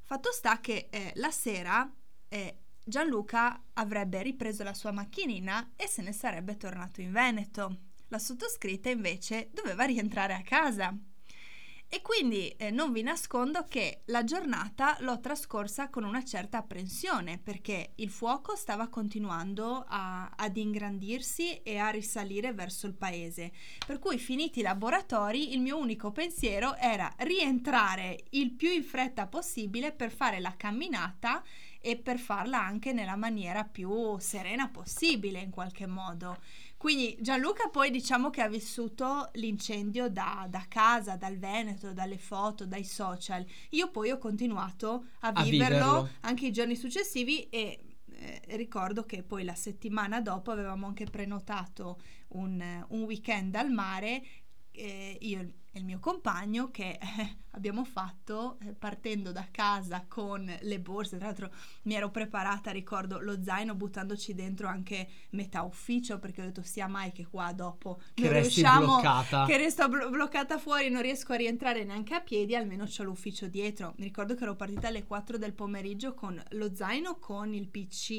[0.04, 1.92] Fatto sta che eh, la sera
[2.34, 7.78] eh, Gianluca avrebbe ripreso la sua macchinina e se ne sarebbe tornato in Veneto.
[8.08, 10.98] La sottoscritta invece doveva rientrare a casa.
[11.88, 17.38] E quindi eh, non vi nascondo che la giornata l'ho trascorsa con una certa apprensione
[17.38, 23.52] perché il fuoco stava continuando a- ad ingrandirsi e a risalire verso il paese.
[23.86, 29.28] Per cui finiti i laboratori il mio unico pensiero era rientrare il più in fretta
[29.28, 31.44] possibile per fare la camminata
[31.86, 36.38] e per farla anche nella maniera più serena possibile in qualche modo.
[36.78, 42.66] Quindi Gianluca poi diciamo che ha vissuto l'incendio da, da casa, dal Veneto, dalle foto,
[42.66, 43.46] dai social.
[43.72, 46.10] Io poi ho continuato a, A viverlo, viverlo.
[46.22, 52.00] anche i giorni successivi e eh, ricordo che poi la settimana dopo avevamo anche prenotato
[52.30, 54.24] un, un weekend al mare,
[54.72, 60.46] eh, io e il mio compagno, che eh, abbiamo fatto eh, partendo da casa con
[60.62, 61.18] le borse.
[61.18, 61.52] Tra l'altro
[61.84, 66.88] mi ero preparata, ricordo, lo zaino buttandoci dentro anche metà ufficio perché ho detto sia
[66.88, 69.46] mai che qua dopo Che non riusciamo bloccata.
[69.46, 73.48] che resto blo- bloccata fuori, non riesco a rientrare neanche a piedi, almeno c'ho l'ufficio
[73.48, 73.96] dietro.
[73.98, 78.12] Mi ricordo che ero partita alle 4 del pomeriggio con lo zaino, con il PC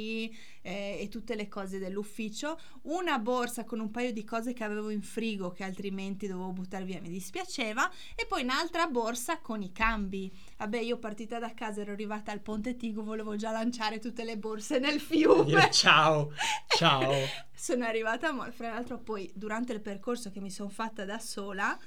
[0.63, 4.91] eh, e tutte le cose dell'ufficio, una borsa con un paio di cose che avevo
[4.91, 7.09] in frigo che altrimenti dovevo buttare via, mi
[7.45, 10.33] dispiaceva, e poi un'altra borsa con i cambi.
[10.57, 14.37] Vabbè, io partita da casa, ero arrivata al Ponte Tigo, volevo già lanciare tutte le
[14.37, 15.45] borse nel fiume.
[15.45, 16.33] Dire ciao,
[16.77, 17.13] ciao.
[17.55, 21.19] Sono arrivata a Mol, fra l'altro poi durante il percorso che mi sono fatta da
[21.19, 21.79] sola,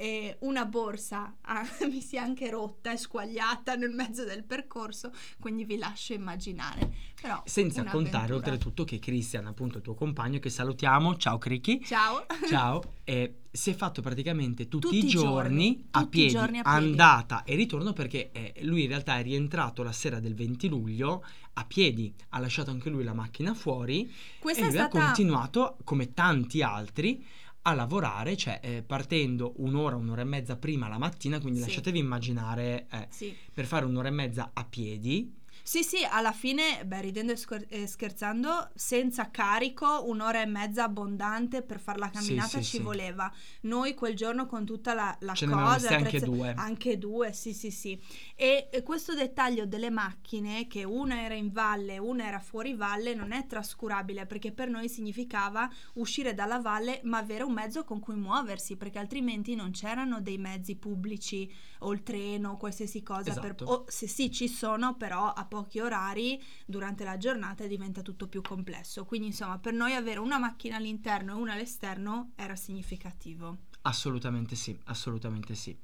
[0.00, 5.12] e una borsa ah, mi si è anche rotta e squagliata nel mezzo del percorso,
[5.38, 6.90] quindi vi lascio immaginare.
[7.20, 11.84] Però Senza contare oltretutto che Christian, appunto il tuo compagno, che salutiamo, ciao Cricky.
[11.84, 12.24] Ciao.
[12.48, 16.58] Ciao, eh, si è fatto praticamente tutti, tutti i giorni, giorni a, tutti piedi, giorni
[16.60, 20.34] a piedi, andata e ritorno perché eh, lui in realtà è rientrato la sera del
[20.34, 24.98] 20 luglio a piedi, ha lasciato anche lui la macchina fuori Questa e lui stata...
[24.98, 27.22] ha continuato come tanti altri
[27.62, 31.66] a lavorare, cioè eh, partendo un'ora, un'ora e mezza prima la mattina, quindi Sì.
[31.66, 33.34] lasciatevi immaginare eh, Sì.
[33.52, 35.34] per fare un'ora e mezza a piedi,
[35.70, 40.82] Sì, sì, alla fine, beh, ridendo e scher- e scherzando, senza carico, un'ora e mezza
[40.82, 42.82] abbondante per fare la Sì, camminata sì, ci sì.
[42.82, 43.32] voleva.
[43.60, 46.54] Noi quel giorno con tutta la, la ce cosa, viste anche due.
[46.56, 47.96] Anche due, sì, sì, sì.
[48.34, 52.74] E, e questo dettaglio delle macchine, che una era in valle e una era fuori
[52.74, 57.84] valle, non è trascurabile perché per noi significava uscire dalla valle ma avere un mezzo
[57.84, 61.48] con cui muoversi, perché altrimenti non c'erano dei mezzi pubblici
[61.80, 63.32] o il treno qualsiasi cosa.
[63.34, 63.64] per- Esatto.
[63.64, 68.42] o se sì ci sono, però a pochi orari durante la giornata diventa tutto più
[68.42, 69.04] complesso.
[69.04, 73.58] Quindi insomma per noi avere una macchina all'interno e una all'esterno era significativo.
[73.82, 75.78] Assolutamente sì, assolutamente sì.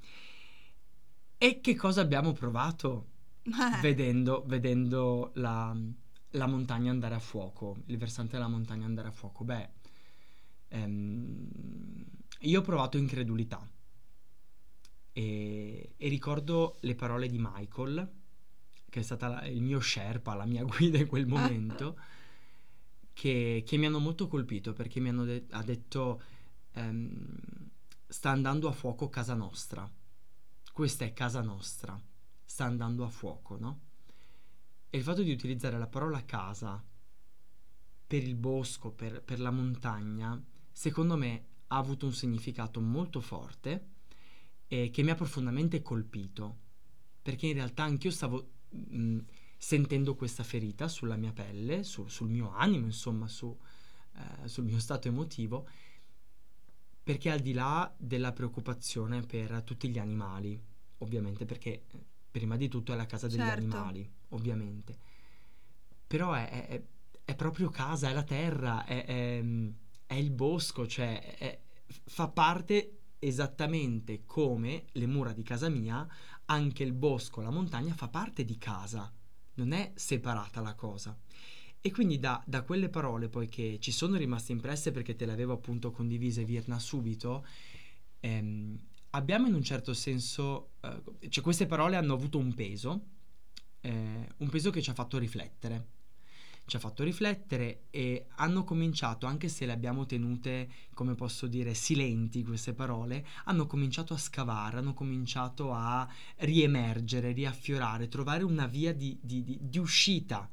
[1.38, 3.08] E che cosa abbiamo provato
[3.80, 5.76] vedendo, vedendo la,
[6.30, 9.44] la montagna andare a fuoco, il versante della montagna andare a fuoco?
[9.44, 9.68] Beh,
[10.68, 11.48] ehm,
[12.40, 13.66] io ho provato incredulità
[15.16, 18.06] e, e ricordo le parole di Michael,
[18.90, 21.96] che è stata la- il mio Sherpa, la mia guida in quel momento,
[23.14, 26.20] che, che mi hanno molto colpito perché mi hanno de- ha detto
[26.72, 27.70] ehm,
[28.06, 29.90] sta andando a fuoco casa nostra.
[30.70, 31.98] Questa è casa nostra,
[32.44, 33.80] sta andando a fuoco, no?
[34.90, 36.84] E il fatto di utilizzare la parola casa
[38.06, 40.38] per il bosco, per, per la montagna,
[40.70, 43.94] secondo me ha avuto un significato molto forte
[44.68, 46.56] e che mi ha profondamente colpito,
[47.22, 49.18] perché in realtà anch'io stavo mh,
[49.58, 53.56] sentendo questa ferita sulla mia pelle, su- sul mio animo, insomma, su,
[54.16, 55.66] eh, sul mio stato emotivo,
[57.02, 60.60] perché al di là della preoccupazione per tutti gli animali,
[60.98, 63.76] ovviamente, perché eh, prima di tutto è la casa degli Certo.
[63.76, 64.98] animali, ovviamente,
[66.06, 66.82] però è, è-
[67.24, 69.44] è proprio casa, è la terra, è, è-
[70.06, 71.60] è il bosco, cioè
[72.04, 76.06] fa parte esattamente come le mura di casa mia,
[76.46, 79.12] anche il bosco, la montagna fa parte di casa,
[79.54, 81.16] non è separata la cosa.
[81.80, 85.32] E quindi da, da quelle parole poi che ci sono rimaste impresse perché te le
[85.32, 87.46] avevo appunto condivise Virna subito,
[88.20, 88.78] ehm,
[89.10, 93.06] abbiamo in un certo senso, eh, cioè queste parole hanno avuto un peso,
[93.80, 95.94] eh, un peso che ci ha fatto riflettere.
[96.68, 101.74] Ci ha fatto riflettere e hanno cominciato, anche se le abbiamo tenute, come posso dire,
[101.74, 106.06] silenti queste parole, hanno cominciato a scavare, hanno cominciato a
[106.38, 110.50] riemergere, riaffiorare, trovare una via di, di- di- di uscita.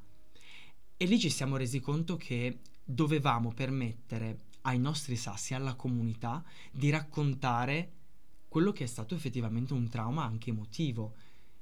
[0.95, 6.89] E lì ci siamo resi conto che dovevamo permettere ai nostri sassi, alla comunità, di
[6.89, 7.91] raccontare
[8.47, 11.13] quello che è stato effettivamente un trauma anche emotivo,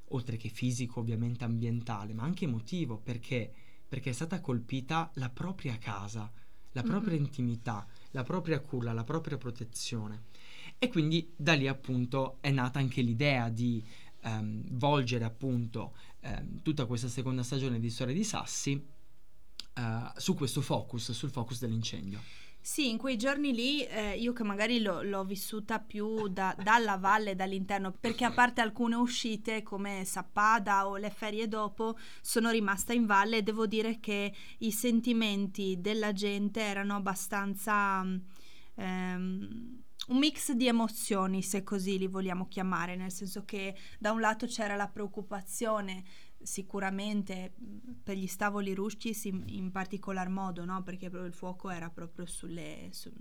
[0.09, 3.53] oltre che fisico, ovviamente ambientale, ma anche emotivo, perché?
[3.91, 6.31] Perché è stata colpita la propria casa,
[6.71, 7.25] la propria Mhm.
[7.25, 10.27] intimità, la propria culla, la propria protezione.
[10.79, 13.83] E quindi da lì appunto è nata anche l'idea di
[14.21, 18.81] ehm, volgere appunto ehm, tutta questa seconda stagione di Storia di Sassi
[19.73, 22.21] eh, su questo focus, sul focus dell'incendio.
[22.63, 26.97] Sì, in quei giorni lì eh, io che magari l'ho, l'ho vissuta più da- dalla
[26.97, 32.93] valle, dall'interno, perché a parte alcune uscite come Sappada o le ferie dopo, sono rimasta
[32.93, 38.03] in valle e devo dire che i sentimenti della gente erano abbastanza...
[38.03, 38.15] mm,
[38.75, 44.19] ehm, un mix di emozioni, se così li vogliamo chiamare, nel senso che da un
[44.19, 46.03] lato c'era la preoccupazione
[46.43, 47.53] sicuramente
[48.03, 50.83] per gli stavoli rusci in, in particolar modo, no?
[50.83, 53.11] perché il fuoco era proprio sulle, su-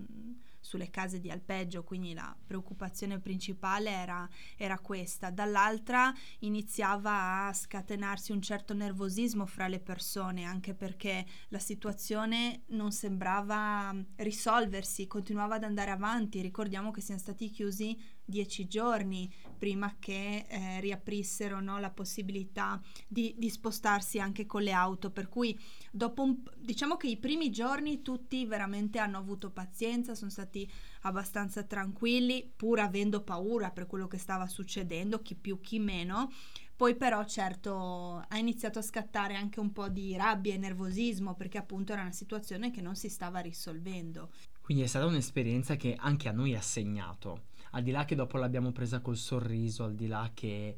[0.61, 5.29] sulle case di alpeggio, quindi la preoccupazione principale era, era questa.
[5.29, 12.91] Dall'altra iniziava a scatenarsi un certo nervosismo fra le persone, anche perché la situazione non
[12.91, 16.41] sembrava risolversi, continuava ad andare avanti.
[16.41, 17.97] Ricordiamo che siamo stati chiusi
[18.31, 24.71] dieci giorni prima che eh, riaprissero no, la possibilità di, di spostarsi anche con le
[24.71, 25.55] auto, per cui
[25.91, 30.67] dopo un, diciamo che i primi giorni tutti veramente hanno avuto pazienza, sono stati
[31.01, 36.31] abbastanza tranquilli, pur avendo paura per quello che stava succedendo, chi più chi meno.
[36.75, 41.59] Poi però certo ha iniziato a scattare anche un po' di rabbia e nervosismo perché
[41.59, 44.31] appunto era una situazione che non si stava risolvendo.
[44.61, 47.49] Quindi è stata un'esperienza che anche a noi ha segnato.
[47.71, 50.75] Al di là che dopo l'abbiamo presa col sorriso, al di là che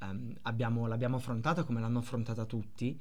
[0.00, 3.00] um, abbiamo, l'abbiamo affrontata come l'hanno affrontata tutti,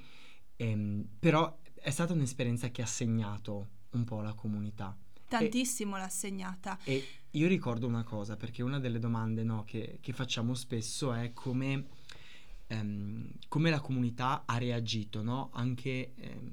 [0.55, 4.95] ehm, però è stata un'esperienza che ha segnato un po' la comunità.
[5.27, 6.77] Tantissimo e, l'ha segnata.
[6.83, 11.33] E io ricordo una cosa, perché una delle domande no, che, che, facciamo spesso è
[11.33, 11.85] come,
[12.67, 15.49] um, come, la comunità ha reagito, no?
[15.53, 16.51] anche um,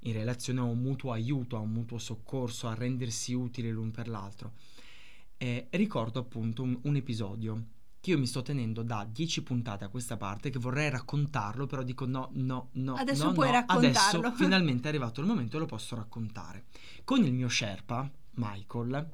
[0.00, 4.08] in relazione a un mutuo aiuto, a un mutuo soccorso, a rendersi utili l'un per
[4.08, 4.52] l'altro.
[5.42, 7.64] E ricordo appunto un, un episodio
[7.98, 11.82] che io mi sto tenendo da 10 puntate a questa parte che vorrei raccontarlo, però
[11.82, 12.92] dico no, no, no.
[12.92, 14.18] Adesso no, puoi no, raccontarlo.
[14.18, 16.66] Adesso finalmente è arrivato il momento e lo posso raccontare.
[17.04, 19.08] Con il mio Sherpa, Michael,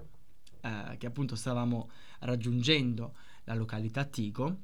[0.62, 4.56] eh, che appunto stavamo raggiungendo la località Tigo,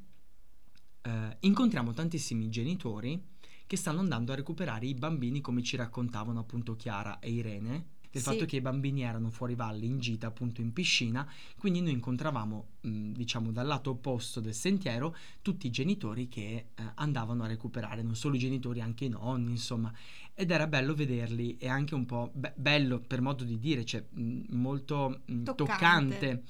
[1.00, 3.22] eh, incontriamo tantissimi genitori
[3.68, 8.20] che stanno andando a recuperare i bambini come ci raccontavano appunto Chiara e Irene del
[8.20, 8.28] sì.
[8.28, 12.66] fatto che i bambini erano fuori valle in gita appunto in piscina, quindi noi incontravamo
[12.82, 18.02] mh, diciamo dal lato opposto del sentiero tutti i genitori che eh, andavano a recuperare,
[18.02, 19.90] non solo i genitori, anche i nonni, insomma,
[20.34, 24.04] ed era bello vederli e anche un po' be- bello per modo di dire, cioè
[24.08, 25.54] mh, molto mh, toccante.
[25.56, 26.42] toccante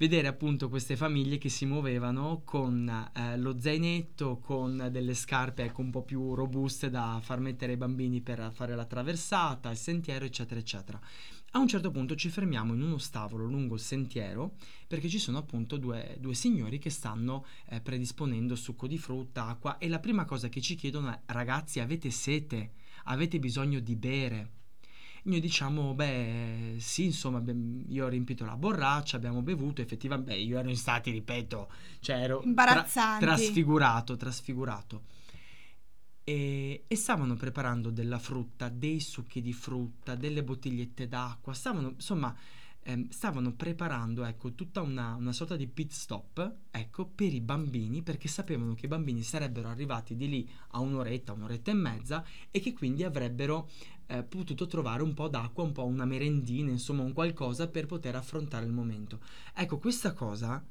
[0.00, 5.82] vedere appunto queste famiglie che si muovevano con eh, lo zainetto, con delle scarpe ecco,
[5.82, 10.24] un po' più robuste da far mettere ai bambini per fare la traversata, il sentiero,
[10.24, 10.98] eccetera, eccetera.
[11.50, 14.54] A un certo punto ci fermiamo in uno stavolo lungo il sentiero
[14.86, 19.76] perché ci sono appunto due, due signori che stanno eh, predisponendo succo di frutta, acqua
[19.76, 22.72] e la prima cosa che ci chiedono è ragazzi avete sete,
[23.04, 24.59] avete bisogno di bere?
[25.24, 27.42] Noi diciamo, beh, sì, insomma,
[27.88, 32.16] io ho riempito la borraccia, abbiamo bevuto, effettivamente, beh, io ero in stati, ripeto, cioè
[32.16, 35.02] ero tra- trasfigurato, trasfigurato.
[36.24, 42.34] E, e, stavano preparando della frutta, dei succhi di frutta, delle bottigliette d'acqua, stavano, insomma,
[42.82, 48.02] ehm, stavano preparando, ecco, tutta una, una, sorta di pit stop, ecco, per i bambini,
[48.02, 52.60] perché sapevano che i bambini sarebbero arrivati di lì a un'oretta, un'oretta e mezza e
[52.60, 53.68] che quindi avrebbero
[54.06, 58.16] eh, potuto trovare un po' d'acqua, un po' una merendina, insomma un qualcosa per poter
[58.16, 59.20] affrontare il momento.
[59.54, 60.64] Ecco, questa cosa,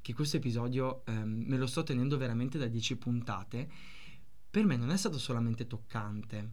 [0.00, 3.70] che questo episodio ehm, me lo sto tenendo veramente da 10 puntate,
[4.50, 6.50] per me non è stato solamente toccante,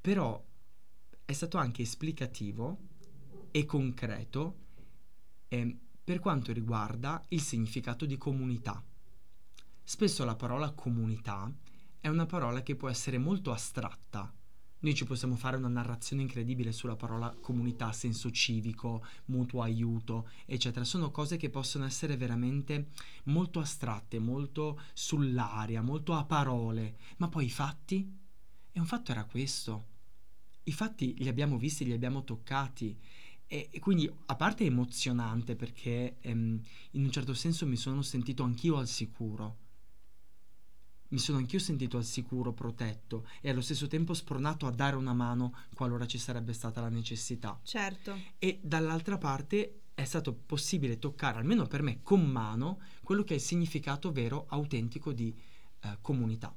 [0.00, 0.40] però
[1.24, 2.90] è stato anche esplicativo
[3.52, 4.56] e concreto
[5.46, 8.82] eh, per quanto riguarda il significato di comunità.
[9.84, 11.48] Spesso la parola comunità
[12.00, 14.32] è una parola che può essere molto astratta,
[14.82, 20.84] noi ci possiamo fare una narrazione incredibile sulla parola comunità, senso civico, mutuo aiuto, eccetera.
[20.84, 22.88] Sono cose che possono essere veramente
[23.24, 28.12] molto astratte, molto sull'aria, molto a parole, ma poi i fatti?
[28.72, 29.86] E un fatto era questo.
[30.64, 32.98] I fatti li abbiamo visti, li abbiamo toccati.
[33.52, 36.58] E, e quindi, a parte emozionante, perché ehm,
[36.92, 39.58] in un certo senso mi sono sentito anch'io al sicuro
[41.12, 45.12] mi sono anch'io sentito al sicuro, protetto e allo stesso tempo spronato a dare una
[45.12, 47.60] mano qualora ci sarebbe stata la necessità.
[47.62, 48.18] Certo.
[48.38, 53.36] E dall'altra parte è stato possibile toccare, almeno per me, con mano, quello che è
[53.36, 55.38] il significato vero, autentico di
[55.82, 56.56] eh, comunità.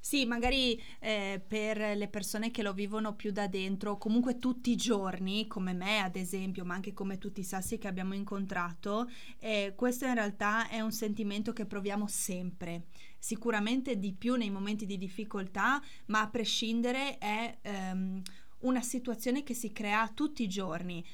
[0.00, 4.76] Sì, magari eh, per le persone che lo vivono più da dentro, comunque tutti i
[4.76, 9.74] giorni, come me ad esempio, ma anche come tutti i sassi che abbiamo incontrato, eh,
[9.76, 12.86] questo in realtà è un sentimento che proviamo sempre.
[13.18, 18.22] Sicuramente di più nei momenti di difficoltà, ma a prescindere è ehm,
[18.60, 21.04] una situazione che si crea tutti i giorni.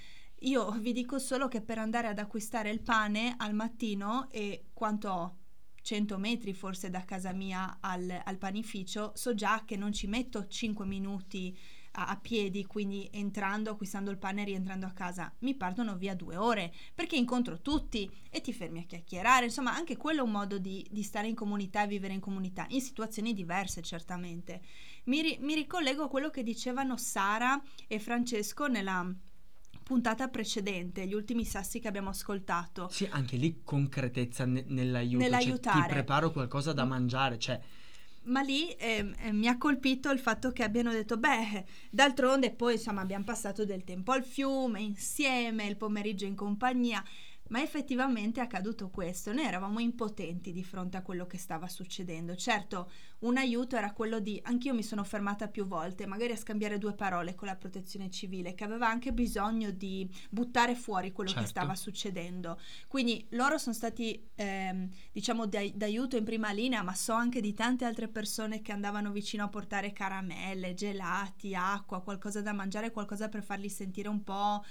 [0.40, 5.08] Io vi dico solo che per andare ad acquistare il pane al mattino e quanto
[5.08, 5.36] ho
[5.84, 10.46] 100 metri forse da casa mia al, al panificio, so già che non ci metto
[10.46, 11.54] 5 minuti
[11.92, 16.14] a, a, piedi, quindi entrando, acquistando il pane e rientrando a casa, mi partono via
[16.14, 19.44] due ore perché incontro tutti e ti fermi a chiacchierare.
[19.44, 22.64] Insomma, anche quello è un modo di, di stare in comunità e vivere in comunità,
[22.70, 24.62] in situazioni diverse certamente.
[25.04, 29.14] Mi, ri, mi ricollego a quello che dicevano Sara e Francesco nella
[29.84, 32.88] puntata precedente, gli ultimi sassi che abbiamo ascoltato.
[32.90, 35.78] Sì, anche lì concretezza ne- nell'aiuto, nell'aiutare.
[35.78, 37.60] Cioè, ti preparo qualcosa da mangiare, cioè
[38.24, 42.74] ma lì eh, eh, mi ha colpito il fatto che abbiano detto, beh, d'altronde poi
[42.74, 47.04] insomma abbiamo passato del tempo al fiume insieme, il pomeriggio in compagnia.
[47.48, 52.34] Ma effettivamente è accaduto questo, noi eravamo impotenti di fronte a quello che stava succedendo.
[52.36, 52.90] Certo,
[53.20, 56.94] un aiuto era quello di, anch'io mi sono fermata più volte, magari a scambiare due
[56.94, 61.44] parole con la protezione civile, che aveva anche bisogno di buttare fuori quello certo.
[61.44, 62.58] che stava succedendo.
[62.88, 67.84] Quindi loro sono stati, ehm, diciamo, d'aiuto in prima linea, ma so anche di tante
[67.84, 73.42] altre persone che andavano vicino a portare caramelle, gelati, acqua, qualcosa da mangiare, qualcosa per
[73.42, 74.64] farli sentire un po'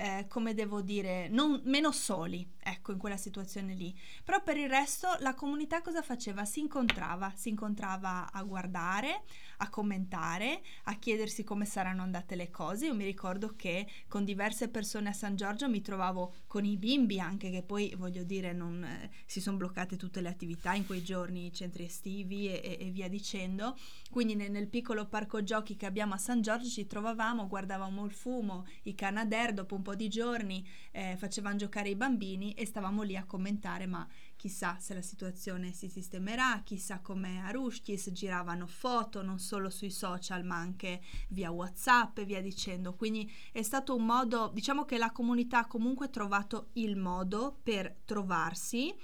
[0.00, 3.94] eh, come devo dire, non, meno soli, ecco, in quella situazione lì.
[4.24, 6.46] Però per il resto la comunità cosa faceva?
[6.46, 9.24] Si incontrava, si incontrava a guardare,
[9.62, 12.86] a commentare, a chiedersi come saranno andate le cose.
[12.86, 17.20] Io mi ricordo che con diverse persone a San Giorgio mi trovavo con i bimbi
[17.20, 21.02] anche, che poi voglio dire non, eh, si sono bloccate tutte le attività in quei
[21.02, 23.76] giorni, i centri estivi e, e, e via dicendo.
[24.10, 28.12] Quindi nel, nel, piccolo parco giochi che abbiamo a San Giorgio ci trovavamo, guardavamo il
[28.12, 33.02] fumo, i Canadair, dopo un po' di giorni eh, facevano giocare i bambini e stavamo
[33.02, 34.06] lì a commentare ma
[34.40, 39.90] chissà se la situazione si sistemerà, chissà com'è a Rushkis, giravano foto non solo sui
[39.90, 42.94] social ma anche via Whatsapp e via dicendo.
[42.94, 47.98] Quindi è stato un modo, diciamo che la comunità ha comunque trovato il modo per
[48.06, 48.94] trovarsi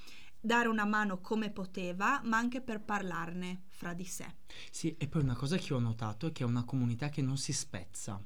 [0.41, 4.37] dare una mano come poteva, ma anche per parlarne fra di sé.
[4.71, 7.37] Sì, e poi una cosa che ho notato è che è una comunità che non
[7.37, 8.19] si spezza.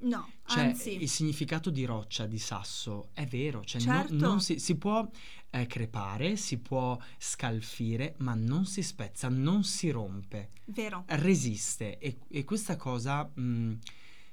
[0.00, 1.02] No, cioè, anzi.
[1.02, 4.12] il significato di roccia, di sasso, è vero, cioè Certo.
[4.14, 5.08] non, non si, si può
[5.50, 11.02] eh, crepare, si può scalfire, ma non si spezza, non si rompe, Vero.
[11.06, 13.78] resiste e, e questa cosa mh,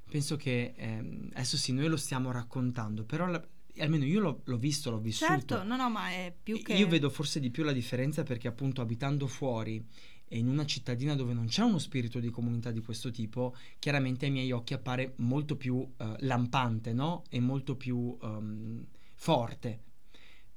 [0.09, 3.43] penso che ehm, adesso sì, noi lo stiamo raccontando, però la-
[3.79, 5.31] almeno io l'ho, l'ho visto, l'ho vissuto.
[5.31, 6.73] Certo, no, no, ma è più che...
[6.73, 9.83] Io vedo forse di più la differenza perché appunto abitando fuori
[10.27, 14.25] e in una cittadina dove non c'è uno spirito di comunità di questo tipo, chiaramente
[14.25, 17.23] ai miei occhi appare molto più eh, lampante, no?
[17.29, 19.83] E molto più ehm, forte.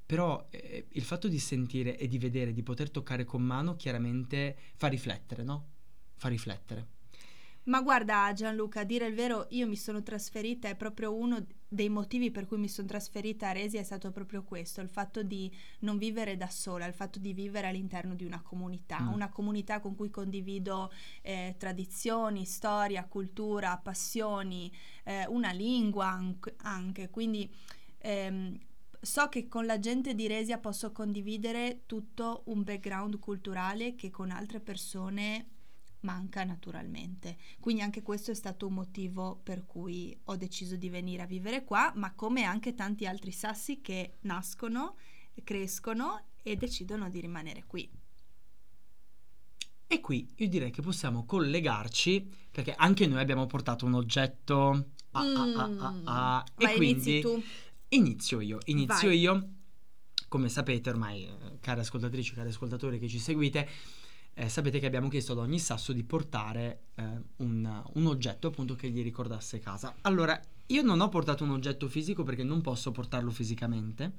[0.05, 4.57] Però eh, il fatto di sentire e di vedere, di poter toccare con mano, chiaramente
[4.75, 5.67] fa riflettere, no?
[6.15, 6.97] Fa riflettere.
[7.69, 11.87] Ma guarda Gianluca, a dire il vero, io mi sono trasferita, è proprio uno dei
[11.87, 15.55] motivi per cui mi sono trasferita a Resi è stato proprio questo, il fatto di
[15.81, 19.13] non vivere da sola, il fatto di vivere all'interno di una comunità, Mm.
[19.13, 20.91] una comunità con cui condivido
[21.21, 24.71] eh, tradizioni, storia, cultura, passioni,
[25.03, 27.47] eh, una lingua anc- anche, quindi
[27.99, 28.57] ehm,
[28.99, 34.31] so che con la gente di Resia posso condividere tutto un background culturale che con
[34.31, 35.45] altre persone
[36.01, 37.37] manca naturalmente.
[37.59, 41.63] Quindi anche questo è stato un motivo per cui ho deciso di venire a vivere
[41.63, 44.95] qua, ma come anche tanti altri sassi che nascono,
[45.43, 47.89] crescono e decidono di rimanere qui.
[49.91, 54.91] E qui io direi che possiamo collegarci, perché anche noi abbiamo portato un oggetto...
[55.11, 56.63] ah, ah, ah, ah, ah, Mm.
[56.63, 57.43] Vai, e quindi inizi tu.
[57.89, 59.19] inizio io, inizio Vai.
[59.19, 59.49] io.
[60.27, 63.67] Come sapete ormai, eh, care ascoltatrici, cari ascoltatori che ci seguite,
[64.39, 67.03] eh, sapete che abbiamo chiesto ad ogni sasso di portare eh,
[67.37, 69.95] un, un oggetto appunto che gli ricordasse casa.
[70.01, 74.13] Allora, io non ho portato un oggetto fisico perché non posso portarlo fisicamente.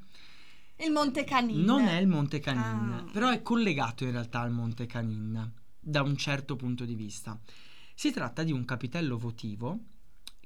[0.77, 1.63] Il Monte Canin.
[1.63, 3.11] Non è il Monte Canin, Ah.
[3.11, 7.41] però è collegato in realtà al Monte Canin da un certo punto di vista.
[7.95, 9.79] Si tratta di un capitello votivo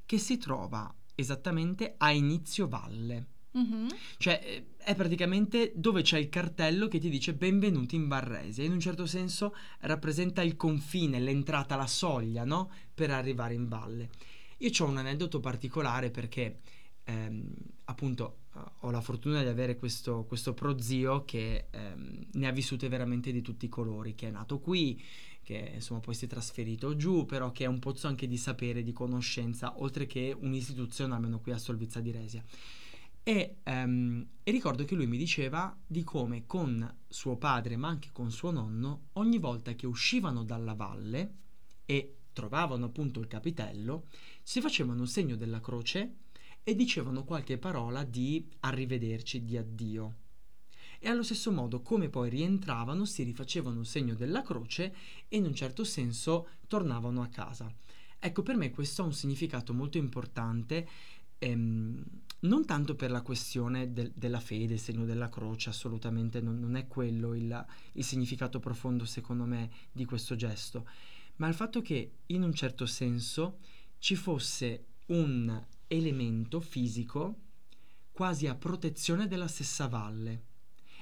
[0.06, 3.26] che si trova esattamente a inizio valle.
[3.54, 3.86] Mhm.
[4.18, 8.64] Cioè, eh, è praticamente dove c'è il cartello che ti dice benvenuti in Barrese.
[8.64, 12.70] In un certo senso rappresenta il confine, l'entrata, la soglia, no?
[12.92, 14.10] Per arrivare in valle.
[14.58, 16.60] Io ho un aneddoto particolare perché,
[17.04, 22.52] ehm, appunto, eh, ho la fortuna di avere questo, questo prozio che ehm, ne ha
[22.52, 25.00] vissute veramente di tutti i colori, che è nato qui,
[25.42, 28.82] che insomma poi si è trasferito giù, però che è un pozzo anche di sapere,
[28.82, 32.42] di conoscenza, oltre che un'istituzione, almeno qui a Solvizza di Resia.
[33.26, 38.10] E, ehm, e ricordo che lui mi diceva di come con suo padre, ma anche
[38.12, 41.34] con suo nonno, ogni volta che uscivano dalla valle
[41.86, 44.08] e trovavano appunto il capitello,
[44.42, 46.16] si facevano segno della croce
[46.62, 50.16] e dicevano qualche parola di arrivederci, di addio.
[50.98, 54.94] E allo stesso modo, come poi rientravano, si rifacevano segno della croce
[55.28, 57.72] e in un certo senso tornavano a casa.
[58.18, 60.88] Ecco, per me questo ha un significato molto importante,
[61.44, 62.04] ehm,
[62.40, 66.76] non tanto per la questione del- della fede, il segno della croce, assolutamente non, non
[66.76, 70.86] è quello il, il significato profondo, secondo me, di questo gesto,
[71.36, 73.58] ma il fatto che in un certo senso
[73.98, 77.40] ci fosse un elemento fisico
[78.12, 80.52] quasi a protezione della stessa valle.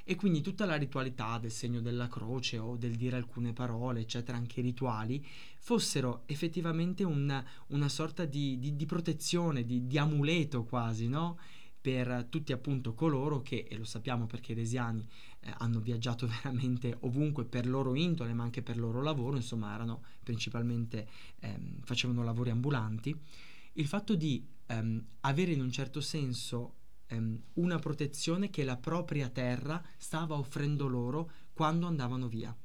[0.05, 4.37] E quindi tutta la ritualità del segno della croce o del dire alcune parole, eccetera,
[4.37, 5.25] anche i rituali,
[5.59, 11.39] fossero effettivamente un- una sorta di, di- di protezione, di, di amuleto quasi, no?
[11.81, 15.05] Per tutti appunto coloro che, e lo sappiamo perché i resiani
[15.41, 20.03] eh, hanno viaggiato veramente ovunque per loro indole, ma anche per loro lavoro, insomma erano
[20.23, 21.07] principalmente,
[21.41, 23.17] ehm, facevano lavori ambulanti,
[23.75, 26.75] il fatto di ehm, avere in un certo senso
[27.13, 32.57] ehm, una protezione che la propria terra stava offrendo loro quando andavano via.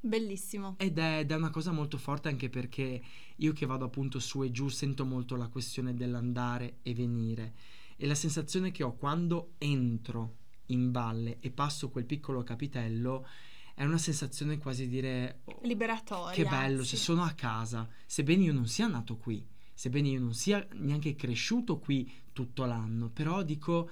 [0.00, 0.76] Bellissimo.
[0.78, 3.02] Ed è, ed è una cosa molto forte anche perché
[3.36, 7.54] io che vado appunto su e giù sento molto la questione dell'andare e venire.
[7.96, 10.36] E la sensazione che ho quando entro
[10.66, 13.26] in valle e passo quel piccolo capitello
[13.74, 16.34] è una sensazione quasi di dire oh, liberatoria.
[16.34, 16.90] Che bello, sì.
[16.90, 21.14] cioè sono a casa, sebbene io non sia nato qui, sebbene io non sia neanche
[21.14, 23.90] cresciuto qui tutto l'anno, però dico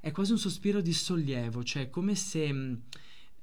[0.00, 2.82] è quasi un sospiro di sollievo, cioè come se mh,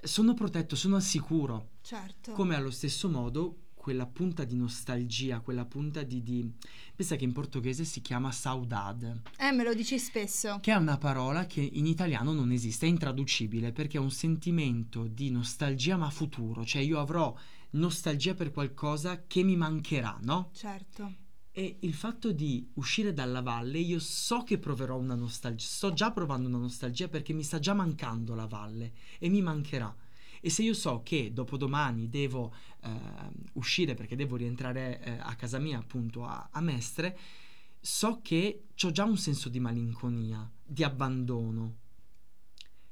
[0.04, 1.70] sono protetto, sono al sicuro.
[1.82, 2.34] Certo.
[2.34, 6.52] Come allo stesso modo quella punta di nostalgia, quella punta di, di...
[6.94, 9.22] Pensa che in portoghese si chiama saudade.
[9.40, 10.60] Eh, me lo dici spesso.
[10.62, 15.08] Che è una parola che in italiano non esiste, è intraducibile perché è un sentimento
[15.08, 17.34] di nostalgia ma futuro, cioè io avrò
[17.72, 20.50] nostalgia per qualcosa che mi mancherà, no?
[20.54, 21.21] Certo.
[21.62, 26.10] E il fatto di uscire dalla valle, io so che proverò una nostalgia, sto già
[26.10, 29.96] provando una nostalgia perché mi sta già mancando la valle e mi mancherà.
[30.42, 32.52] E se io so che dopodomani devo
[32.82, 32.90] eh,
[33.54, 37.16] uscire perché devo rientrare eh, a casa mia, appunto a, a Mestre,
[37.80, 41.76] so che ho già un senso di malinconia, di abbandono.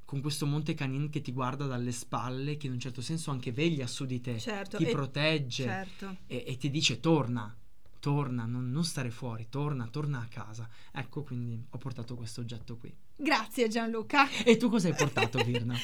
[0.06, 3.52] Con questo Monte Canin che ti guarda dalle spalle, che in un certo senso anche
[3.52, 6.18] veglia su di te, Certo, ti protegge Certo.
[6.28, 7.52] e, e ti dice torna,
[8.00, 10.68] torna, non, non stare fuori, torna, torna a casa.
[10.92, 12.94] Ecco, quindi ho portato questo oggetto qui.
[13.16, 14.30] Grazie Gianluca.
[14.46, 15.76] E tu cosa hai portato, Virna?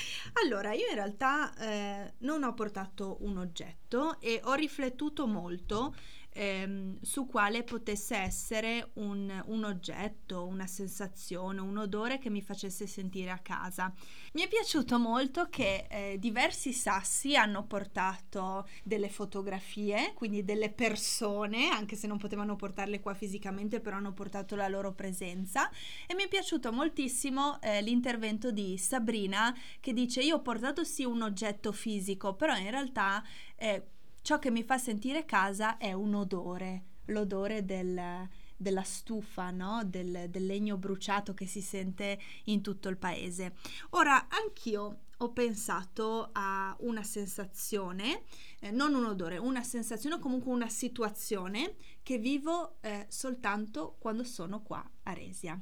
[0.43, 5.93] Allora, io in realtà eh, non ho portato un oggetto e ho riflettuto molto
[6.35, 12.85] ehm, su quale potesse essere un, un oggetto, una sensazione, un odore che mi facesse
[12.85, 13.93] sentire a casa.
[14.33, 21.69] Mi è piaciuto molto che eh, diversi sassi hanno portato delle fotografie, quindi delle persone,
[21.69, 25.69] anche se non potevano portarle qua fisicamente, però hanno portato la loro presenza.
[26.05, 31.05] E mi è piaciuto moltissimo eh, l'intervento di Sabrina che dice io ho portato sì
[31.05, 33.23] un oggetto fisico, però in realtà
[33.55, 33.91] eh,
[34.25, 39.83] ciò che mi fa sentire casa è un odore, l'odore del, della stufa, no?
[39.85, 43.53] del, del legno bruciato che si sente in tutto il paese.
[43.91, 48.23] Ora, anch'io ho pensato a una sensazione,
[48.61, 54.23] eh, non un odore, una sensazione o comunque una situazione che vivo eh, soltanto quando
[54.23, 55.61] sono qua a Resia.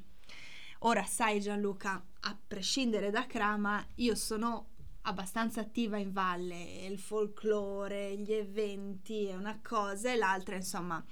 [0.85, 4.71] Ora sai Gianluca, a prescindere da Crama, io sono
[5.03, 11.03] abbastanza attiva in valle, il folklore, gli eventi è una cosa e l'altra, insomma,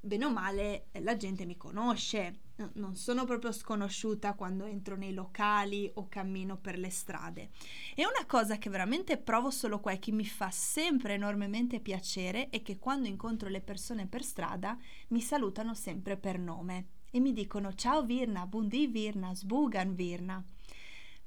[0.00, 5.12] bene o male la gente mi conosce, no- non sono proprio sconosciuta quando entro nei
[5.12, 7.50] locali o cammino per le strade.
[7.94, 12.50] E una cosa che veramente provo solo qua e che mi fa sempre enormemente piacere
[12.50, 17.32] è che quando incontro le persone per strada mi salutano sempre per nome e mi
[17.32, 20.44] dicono ciao Virna, buondì Virna, sbugan Virna.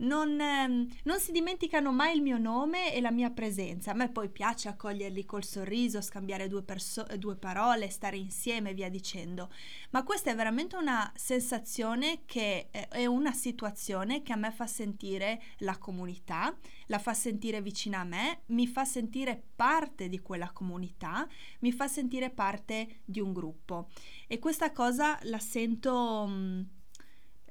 [0.02, 3.92] Non, ehm, non si dimenticano mai il mio nome e la mia presenza.
[3.92, 8.74] A me poi piace accoglierli col sorriso, scambiare due, perso- due parole, stare insieme e
[8.74, 9.52] via dicendo.
[9.92, 14.66] Ma questa è veramente una sensazione che eh, è una situazione che a me fa
[14.66, 16.56] sentire la comunità,
[16.88, 21.28] la fa sentire vicina a me, mi fa sentire parte di quella comunità,
[21.60, 23.90] mi fa sentire parte di un gruppo.
[24.28, 26.66] E questa cosa la sento, mh,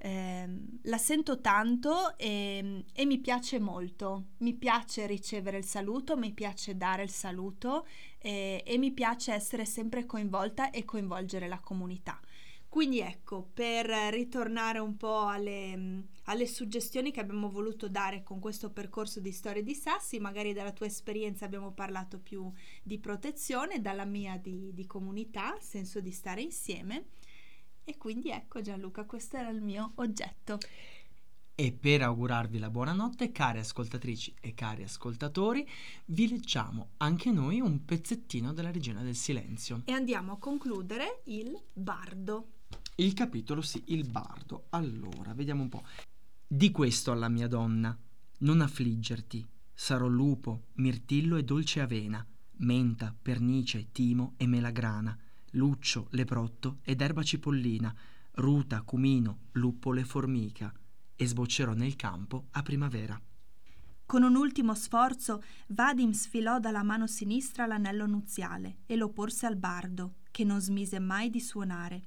[0.01, 4.31] ehm, la sento tanto e, e mi piace molto.
[4.39, 7.87] Mi piace ricevere il saluto, mi piace dare il saluto
[8.19, 12.21] e, e mi piace essere sempre coinvolta e coinvolgere la comunità.
[12.71, 18.71] Quindi ecco, per ritornare un po' alle, alle suggestioni che abbiamo voluto dare con questo
[18.71, 22.49] percorso di storie di sassi, magari dalla tua esperienza abbiamo parlato più
[22.85, 27.07] di protezione, dalla mia di, di comunità, senso di stare insieme.
[27.91, 30.61] E quindi ecco Gianluca, questo era il mio oggetto.
[31.57, 35.69] E per augurarvi la buonanotte, care ascoltatrici e cari ascoltatori,
[36.05, 39.83] vi leggiamo anche noi un pezzettino della Regina del Silenzio.
[39.87, 42.53] E andiamo a concludere il bardo.
[42.95, 44.67] Il capitolo sì, il bardo.
[44.69, 45.83] Allora, vediamo un po'.
[46.47, 47.99] Di questo alla mia donna,
[48.39, 52.25] non affliggerti, sarò lupo, mirtillo e dolce avena,
[52.59, 55.19] menta, pernice, timo e melagrana,
[55.51, 57.95] luccio, leprotto ed erba cipollina,
[58.33, 60.73] ruta, cumino, luppolo e formica,
[61.15, 63.21] e sboccerò nel campo a primavera.
[64.07, 69.57] Con un ultimo sforzo, Vadim sfilò dalla mano sinistra l'anello nuziale e lo porse al
[69.57, 72.07] bardo, che non smise mai di suonare.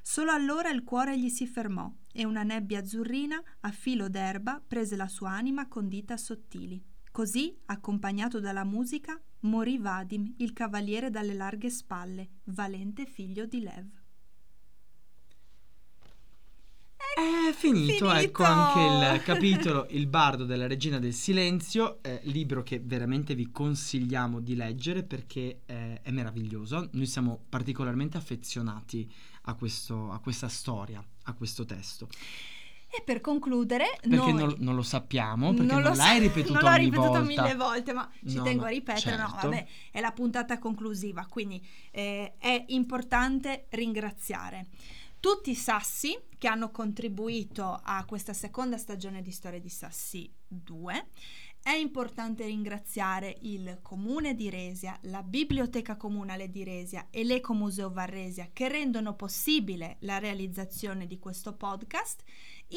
[0.00, 4.96] Solo allora il cuore gli si fermò e una nebbia azzurrina a filo d'erba prese
[4.96, 6.82] la sua anima con dita sottili.
[7.12, 14.00] Così, accompagnato dalla musica, morì Vadim, il cavaliere dalle larghe spalle, valente figlio di Lev.
[16.96, 22.80] È finito, ecco anche il capitolo Il bardo della regina del silenzio, eh, libro che
[22.80, 26.88] veramente vi consigliamo di leggere perché è è, è meraviglioso.
[26.92, 29.10] Noi siamo particolarmente affezionati
[29.42, 32.08] a, questo, a questa storia, a questo testo.
[32.94, 36.70] E per concludere, perché non, non, lo sappiamo, perché non, lo l'hai sa- ripetuto non
[36.70, 37.22] l'ho ripetuto volta.
[37.22, 39.16] mille volte, ma ci No, tengo a ripetere.
[39.16, 39.48] No, certo.
[39.48, 44.66] vabbè, è la puntata conclusiva, quindi eh, è importante ringraziare
[45.22, 51.06] tutti i sassi che hanno contribuito a questa seconda stagione di Storia di Sassi 2.
[51.62, 58.50] È importante ringraziare il Comune di Resia, la Biblioteca Comunale di Resia e l'Ecomuseo Varresia
[58.52, 62.24] che rendono possibile la realizzazione di questo podcast,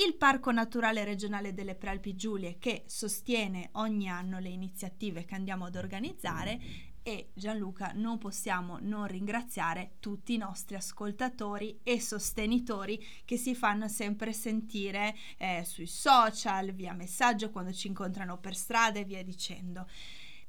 [0.04, 5.66] il Parco Naturale Regionale delle Prealpi Giulie che sostiene ogni anno le iniziative che andiamo
[5.66, 6.60] ad organizzare
[7.02, 13.88] e Gianluca non possiamo non ringraziare tutti i nostri ascoltatori e sostenitori che si fanno
[13.88, 19.88] sempre sentire eh, sui social, via messaggio, quando ci incontrano per strada e via dicendo.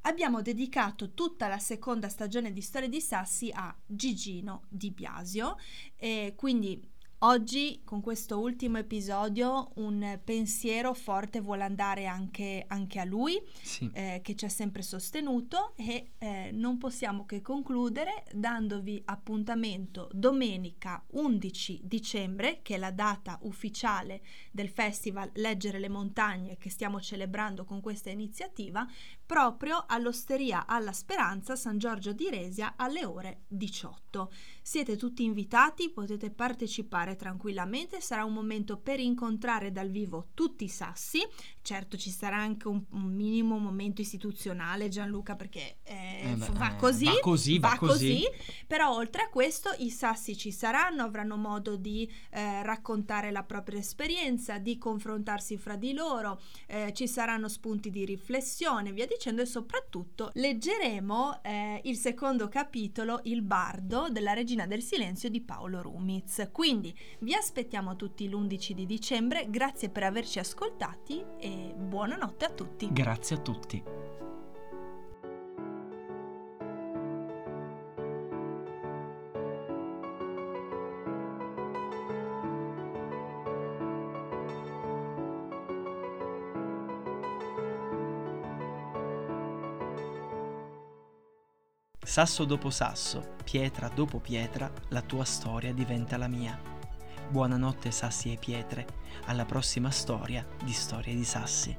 [0.02, 5.56] Abbiamo dedicato tutta la seconda stagione di Storie di Sassi a Gigino Di Biasio
[5.94, 13.04] e quindi Oggi con questo ultimo episodio un pensiero forte vuole andare anche, anche a
[13.04, 13.90] lui Sì.
[13.94, 21.02] eh, che ci ha sempre sostenuto e eh, non possiamo che concludere dandovi appuntamento domenica
[21.12, 24.20] 11 dicembre che è la data ufficiale
[24.52, 28.86] del festival Leggere le montagne che stiamo celebrando con questa iniziativa
[29.26, 34.30] proprio all'Osteria alla Speranza San Giorgio di Resia alle ore 18.
[34.62, 40.68] Siete tutti invitati, potete partecipare tranquillamente, sarà un momento per incontrare dal vivo tutti i
[40.68, 41.20] sassi,
[41.66, 46.76] certo ci sarà anche un, un minimo momento istituzionale Gianluca perché eh, Eh va eh,
[46.76, 48.24] così, va così, va così.
[48.68, 53.80] però oltre a questo i sassi ci saranno, avranno modo di eh, raccontare la propria
[53.80, 59.46] esperienza, di confrontarsi fra di loro, eh, ci saranno spunti di riflessione, via dicendo e
[59.46, 61.40] soprattutto leggeremo
[61.82, 66.48] il secondo capitolo, Il bardo della regina del silenzio di Paolo Rumiz.
[66.52, 71.24] Quindi vi aspettiamo tutti l'11 di dicembre, grazie per averci ascoltati
[71.56, 72.92] e buonanotte a tutti.
[72.92, 73.82] Grazie a tutti.
[91.98, 96.75] Sasso dopo sasso, pietra dopo pietra, la tua storia diventa la mia.
[97.28, 98.86] Buonanotte sassi e pietre,
[99.24, 101.76] alla prossima storia di Storie di Sassi.